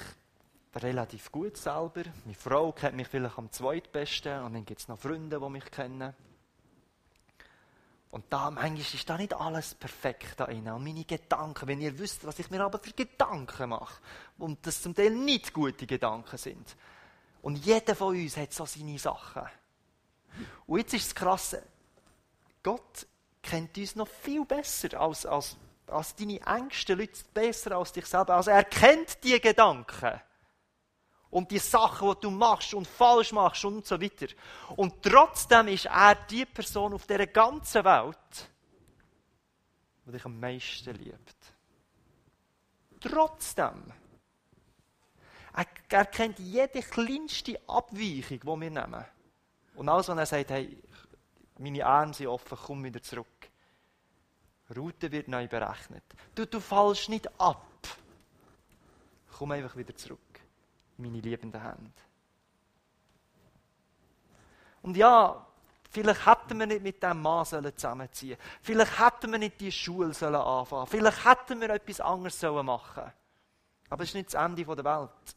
relativ 0.73 1.31
gut 1.31 1.57
selber. 1.57 2.05
Meine 2.25 2.33
Frau 2.33 2.71
kennt 2.71 2.95
mich 2.95 3.07
vielleicht 3.07 3.37
am 3.37 3.51
zweitbesten 3.51 4.41
und 4.41 4.55
dann 4.55 4.65
gibt 4.65 4.81
es 4.81 4.87
noch 4.87 4.97
Freunde, 4.97 5.39
die 5.39 5.49
mich 5.49 5.65
kennen. 5.65 6.15
Und 8.09 8.25
da 8.31 8.49
manchmal 8.49 8.79
ist 8.79 9.07
da 9.07 9.15
nicht 9.15 9.35
alles 9.35 9.75
perfekt 9.75 10.39
da 10.39 10.47
drin. 10.47 10.67
Und 10.71 10.83
meine 10.83 11.05
Gedanken, 11.05 11.67
wenn 11.67 11.81
ihr 11.81 11.99
wisst, 11.99 12.25
was 12.25 12.39
ich 12.39 12.49
mir 12.49 12.61
aber 12.61 12.79
für 12.79 12.93
Gedanken 12.93 13.69
mache, 13.69 14.01
und 14.39 14.65
das 14.65 14.81
zum 14.81 14.95
Teil 14.95 15.11
nicht 15.11 15.53
gute 15.53 15.85
Gedanken 15.85 16.37
sind. 16.37 16.75
Und 17.41 17.57
jeder 17.65 17.95
von 17.95 18.15
uns 18.15 18.37
hat 18.37 18.53
so 18.53 18.65
seine 18.65 18.99
Sachen. 18.99 19.43
Und 20.67 20.77
jetzt 20.79 20.93
ist 20.93 21.07
das 21.07 21.15
Krasse, 21.15 21.63
Gott 22.63 23.07
kennt 23.41 23.77
uns 23.77 23.95
noch 23.95 24.07
viel 24.07 24.45
besser 24.45 24.99
als, 24.99 25.25
als, 25.25 25.57
als 25.87 26.15
deine 26.15 26.39
engsten 26.41 26.99
Leute, 26.99 27.23
besser 27.33 27.75
als 27.75 27.91
dich 27.91 28.05
selber. 28.05 28.35
Also 28.35 28.51
er 28.51 28.63
kennt 28.63 29.23
die 29.23 29.39
Gedanken 29.41 30.21
und 31.31 31.49
die 31.49 31.59
Sachen, 31.59 32.11
die 32.11 32.21
du 32.21 32.29
machst 32.29 32.73
und 32.73 32.87
falsch 32.87 33.31
machst 33.31 33.65
und 33.65 33.85
so 33.85 33.99
weiter. 33.99 34.27
Und 34.75 35.01
trotzdem 35.01 35.69
ist 35.69 35.85
er 35.85 36.15
die 36.15 36.45
Person 36.45 36.93
auf 36.93 37.07
der 37.07 37.25
ganzen 37.27 37.83
Welt, 37.83 38.49
die 40.05 40.11
dich 40.11 40.25
am 40.25 40.39
meisten 40.39 40.93
liebt. 40.95 41.35
Trotzdem. 42.99 43.91
Er, 45.53 46.05
kennt 46.05 46.39
jede 46.39 46.81
kleinste 46.81 47.59
Abweichung, 47.67 48.39
die 48.39 48.45
wir 48.45 48.69
nehmen. 48.69 49.05
Und 49.75 49.89
alles, 49.89 50.07
wenn 50.07 50.17
er 50.17 50.25
sagt, 50.25 50.51
hey, 50.51 50.77
meine 51.57 51.85
Arme 51.85 52.13
sind 52.13 52.27
offen, 52.27 52.57
komm 52.65 52.83
wieder 52.83 53.01
zurück. 53.01 53.27
Route 54.75 55.11
wird 55.11 55.27
neu 55.27 55.47
berechnet. 55.47 56.03
Du, 56.33 56.45
du 56.45 56.59
fallst 56.59 57.09
nicht 57.09 57.27
ab. 57.39 57.65
Komm 59.37 59.51
einfach 59.51 59.75
wieder 59.75 59.95
zurück 59.95 60.19
meine 61.01 61.19
liebenden 61.19 61.61
Hände. 61.61 61.91
Und 64.81 64.97
ja, 64.97 65.45
vielleicht 65.89 66.25
hätten 66.25 66.59
wir 66.59 66.65
nicht 66.65 66.81
mit 66.81 67.03
diesem 67.03 67.21
Mann 67.21 67.45
zusammenziehen 67.45 68.37
sollen. 68.37 68.59
Vielleicht 68.61 68.99
hätten 68.99 69.31
wir 69.31 69.39
nicht 69.39 69.59
die 69.59 69.71
Schule 69.71 70.13
sollen 70.13 70.35
anfangen 70.35 70.87
Vielleicht 70.87 71.25
hätten 71.25 71.61
wir 71.61 71.69
etwas 71.69 71.99
anderes 71.99 72.39
sollen 72.39 72.65
machen 72.65 73.11
Aber 73.89 74.03
es 74.03 74.09
ist 74.09 74.15
nicht 74.15 74.33
das 74.33 74.43
Ende 74.43 74.63
der 74.63 74.83
Welt. 74.83 75.35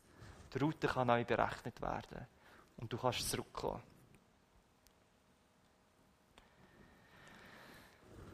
Die 0.55 0.59
Route 0.59 0.87
kann 0.87 1.09
neu 1.09 1.25
berechnet 1.25 1.81
werden. 1.81 2.27
Und 2.77 2.93
du 2.93 2.97
kannst 2.97 3.29
zurückkommen. 3.29 3.83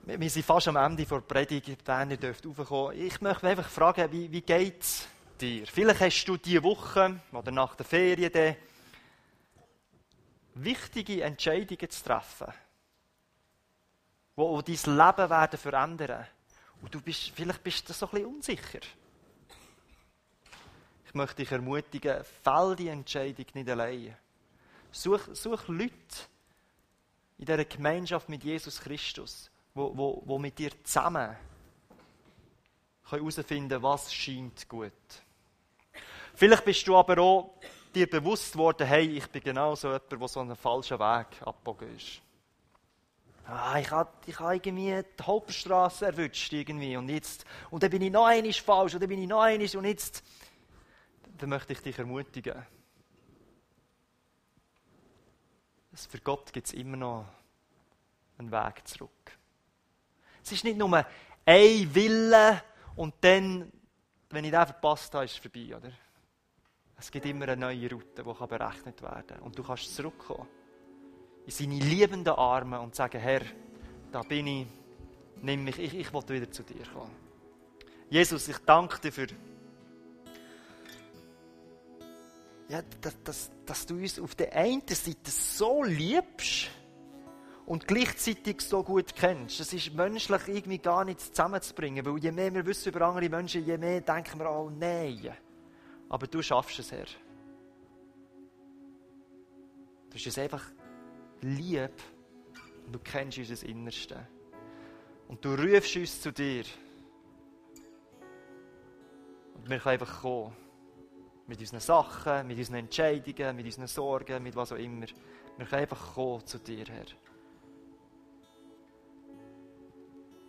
Wir 0.04 0.30
sind 0.30 0.44
fast 0.44 0.68
am 0.68 0.76
Ende 0.76 1.04
der 1.04 1.20
Predigt. 1.20 1.85
Berner 1.85 2.16
dürft 2.16 2.44
raufkommen. 2.44 3.00
Ich 3.00 3.20
möchte 3.20 3.48
einfach 3.48 3.68
fragen, 3.68 4.11
wie, 4.12 4.30
wie 4.30 4.42
geht 4.42 4.83
es 4.83 5.06
dir. 5.40 5.66
Vielleicht 5.66 6.00
hast 6.00 6.24
du 6.24 6.37
diese 6.37 6.62
Woche 6.62 7.20
oder 7.33 7.50
nach 7.50 7.74
der 7.74 7.87
Ferien 7.87 8.33
dann 8.33 8.56
wichtige 10.54 11.22
Entscheidungen 11.22 11.88
zu 11.90 12.04
treffen, 12.04 12.52
die, 14.37 14.76
dein 14.76 14.96
Leben 14.96 15.30
werden 15.30 15.59
verändern. 15.59 16.26
Und 16.83 16.94
du 16.94 17.00
bist, 17.00 17.30
vielleicht 17.30 17.62
bist 17.62 17.88
du 17.88 17.92
so 17.92 18.06
ein 18.06 18.11
bisschen 18.11 18.35
unsicher. 18.35 18.80
Ich 21.11 21.14
möchte 21.14 21.42
dich 21.42 21.51
ermutigen, 21.51 22.23
fäll 22.44 22.77
die 22.77 22.87
Entscheidung 22.87 23.46
nicht 23.55 23.68
allein. 23.68 24.16
Such, 24.92 25.23
such 25.33 25.66
Leute 25.66 25.90
in 27.37 27.46
dieser 27.46 27.64
Gemeinschaft 27.64 28.29
mit 28.29 28.44
Jesus 28.44 28.81
Christus, 28.81 29.51
wo, 29.75 29.90
wo, 29.96 30.23
wo 30.25 30.38
mit 30.38 30.57
dir 30.57 30.70
zusammen 30.85 31.37
herausfinden 33.11 33.83
was 33.83 34.14
scheint 34.14 34.68
gut. 34.68 34.92
Vielleicht 36.37 36.64
bist 36.64 36.87
du 36.87 36.96
aber 36.96 37.18
auch 37.18 37.55
dir 37.92 38.09
bewusst 38.09 38.57
worden, 38.57 38.87
hey, 38.87 39.09
ich 39.16 39.27
bin 39.31 39.42
genau 39.42 39.75
so 39.75 39.88
jemand, 39.88 40.12
der 40.12 40.29
so 40.29 40.38
einen 40.38 40.55
falschen 40.55 41.01
Weg 41.01 41.27
abgebogen 41.44 41.96
ist. 41.96 42.23
Ah, 43.49 43.81
ich 43.81 43.90
habe 43.90 44.12
ich 44.27 44.38
hab 44.38 44.53
irgendwie 44.53 45.03
die 45.18 45.23
Hauptstraße 45.25 46.07
erwischt 46.07 46.53
irgendwie 46.53 46.96
und 46.96 47.09
jetzt, 47.09 47.44
und 47.68 47.83
dann 47.83 47.90
bin 47.90 48.03
ich 48.03 48.12
noch 48.12 48.27
einmal 48.27 48.53
falsch 48.53 48.94
und 48.94 49.01
dann 49.03 49.09
bin 49.09 49.20
ich 49.20 49.29
noch 49.29 49.40
einmal 49.40 49.77
und 49.77 49.85
jetzt, 49.87 50.23
dann 51.40 51.50
möchte 51.50 51.72
ich 51.72 51.81
dich 51.81 51.98
ermutigen. 51.98 52.66
Für 55.92 56.20
Gott 56.20 56.53
gibt 56.53 56.68
es 56.68 56.72
immer 56.72 56.96
noch 56.96 57.26
einen 58.38 58.50
Weg 58.50 58.87
zurück. 58.87 59.38
Es 60.42 60.53
ist 60.53 60.64
nicht 60.64 60.79
nur 60.79 61.05
ein 61.44 61.94
Wille 61.94 62.62
und 62.96 63.14
dann, 63.20 63.70
wenn 64.31 64.44
ich 64.44 64.50
den 64.50 64.66
verpasst 64.66 65.14
habe, 65.14 65.24
ist 65.24 65.33
es 65.33 65.38
vorbei, 65.38 65.76
oder? 65.76 65.90
Es 66.98 67.11
gibt 67.11 67.26
immer 67.26 67.48
eine 67.48 67.57
neue 67.57 67.90
Route, 67.90 68.22
die 68.22 68.46
berechnet 68.46 69.03
werden 69.03 69.26
kann. 69.26 69.40
Und 69.40 69.59
du 69.59 69.62
kannst 69.62 69.94
zurückkommen 69.94 70.48
in 71.46 71.50
seine 71.50 71.79
liebenden 71.79 72.35
Arme 72.35 72.81
und 72.81 72.94
sagen, 72.94 73.18
Herr, 73.18 73.42
da 74.12 74.22
bin 74.22 74.46
ich, 74.46 74.66
nimm 75.40 75.64
mich, 75.64 75.79
ich, 75.79 75.94
ich 75.94 76.12
will 76.12 76.29
wieder 76.29 76.50
zu 76.50 76.62
dir 76.62 76.87
kommen. 76.92 77.16
Jesus, 78.11 78.48
ich 78.48 78.59
danke 78.59 79.00
dir 79.00 79.12
für, 79.12 79.26
ja, 82.70 82.83
dass, 83.00 83.22
dass, 83.24 83.50
dass 83.66 83.85
du 83.85 83.96
uns 83.96 84.20
auf 84.20 84.37
der 84.37 84.54
einen 84.54 84.83
Seite 84.87 85.28
so 85.28 85.83
liebst 85.83 86.70
und 87.66 87.88
gleichzeitig 87.88 88.61
so 88.61 88.85
gut 88.85 89.16
kennst. 89.16 89.59
Das 89.59 89.72
ist 89.72 89.92
menschlich 89.92 90.46
irgendwie 90.46 90.78
gar 90.78 91.04
nicht 91.04 91.20
zusammenzubringen, 91.20 92.06
weil 92.06 92.18
je 92.18 92.30
mehr 92.30 92.54
wir 92.54 92.64
wissen 92.64 92.90
über 92.90 93.06
andere 93.06 93.28
Menschen, 93.28 93.66
je 93.66 93.76
mehr 93.76 94.00
denken 94.00 94.38
wir, 94.38 94.48
oh 94.48 94.70
nein. 94.70 95.35
Aber 96.09 96.28
du 96.28 96.40
schaffst 96.42 96.78
es, 96.78 96.92
Herr. 96.92 97.06
Du 100.04 100.12
bist 100.12 100.26
uns 100.26 100.38
einfach 100.38 100.64
lieb 101.40 101.92
und 102.87 102.92
du 102.92 103.00
kennst 103.00 103.38
unser 103.38 103.66
Innerste. 103.66 104.28
Und 105.26 105.44
du 105.44 105.54
rufst 105.54 105.96
uns 105.96 106.20
zu 106.20 106.33
dir. 106.33 106.64
Und 109.54 109.68
wir 109.68 109.78
können 109.78 109.92
einfach 109.92 110.22
kommen. 110.22 110.69
Mit 111.50 111.58
unseren 111.58 111.80
Sachen, 111.80 112.46
mit 112.46 112.58
unseren 112.58 112.76
Entscheidungen, 112.76 113.56
mit 113.56 113.66
unseren 113.66 113.88
Sorgen, 113.88 114.40
mit 114.40 114.54
was 114.54 114.70
auch 114.70 114.76
immer. 114.76 115.04
Wir 115.56 115.66
können 115.66 115.82
einfach 115.82 116.14
kommen 116.14 116.46
zu 116.46 116.58
dir, 116.60 116.84
Herr. 116.86 117.06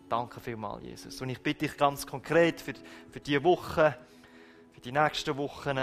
Danke 0.08 0.40
vielmals, 0.40 0.84
Jesus. 0.84 1.20
Und 1.20 1.30
ich 1.30 1.42
bitte 1.42 1.66
dich 1.66 1.76
ganz 1.76 2.06
konkret 2.06 2.62
für, 2.62 2.74
für 3.10 3.20
diese 3.20 3.44
Woche, 3.44 3.98
für 4.74 4.80
die 4.80 4.92
nächsten 4.92 5.36
Wochen, 5.38 5.76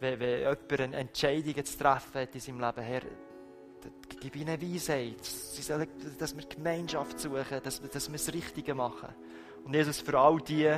wenn, 0.00 0.18
wenn 0.18 0.40
jemand 0.40 0.72
eine 0.72 0.96
Entscheidung 0.96 1.64
zu 1.64 1.78
treffen 1.78 2.22
hat 2.22 2.34
in 2.34 2.40
seinem 2.40 2.60
Leben, 2.62 2.82
Herr, 2.82 3.02
gib 4.18 4.34
ihnen 4.34 4.60
Weisheit, 4.60 5.24
sie 5.24 5.62
sollen, 5.62 5.86
dass 6.18 6.36
wir 6.36 6.44
Gemeinschaft 6.46 7.20
suchen, 7.20 7.60
dass, 7.62 7.80
dass 7.80 8.08
wir 8.10 8.18
das 8.18 8.32
Richtige 8.32 8.74
machen. 8.74 9.14
Und 9.62 9.72
Jesus, 9.72 10.00
für 10.00 10.18
all 10.18 10.40
die, 10.40 10.68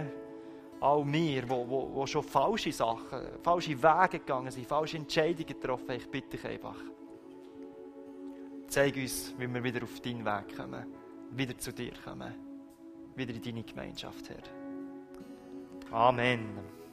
all 0.84 1.02
die 1.06 1.42
wo, 1.48 1.66
wo, 1.66 1.94
wo 1.94 2.06
schon 2.06 2.22
falsche 2.22 2.70
Sachen, 2.70 3.20
falsche 3.42 3.82
Wege 3.82 4.18
gegangen 4.18 4.50
sind, 4.50 4.66
falsche 4.66 4.98
Entscheidungen 4.98 5.46
getroffen 5.46 5.88
haben, 5.88 5.96
ich 5.96 6.10
bitte 6.10 6.36
dich 6.36 6.46
einfach, 6.46 6.76
zeig 8.68 8.94
uns, 8.96 9.34
wie 9.38 9.52
wir 9.52 9.64
wieder 9.64 9.82
auf 9.82 10.00
deinen 10.00 10.24
Weg 10.24 10.54
kommen, 10.54 10.84
wieder 11.30 11.56
zu 11.56 11.72
dir 11.72 11.92
kommen, 12.04 12.34
wieder 13.16 13.32
in 13.32 13.42
deine 13.42 13.62
Gemeinschaft, 13.62 14.28
Herr. 14.28 14.42
Amen. 15.90 16.83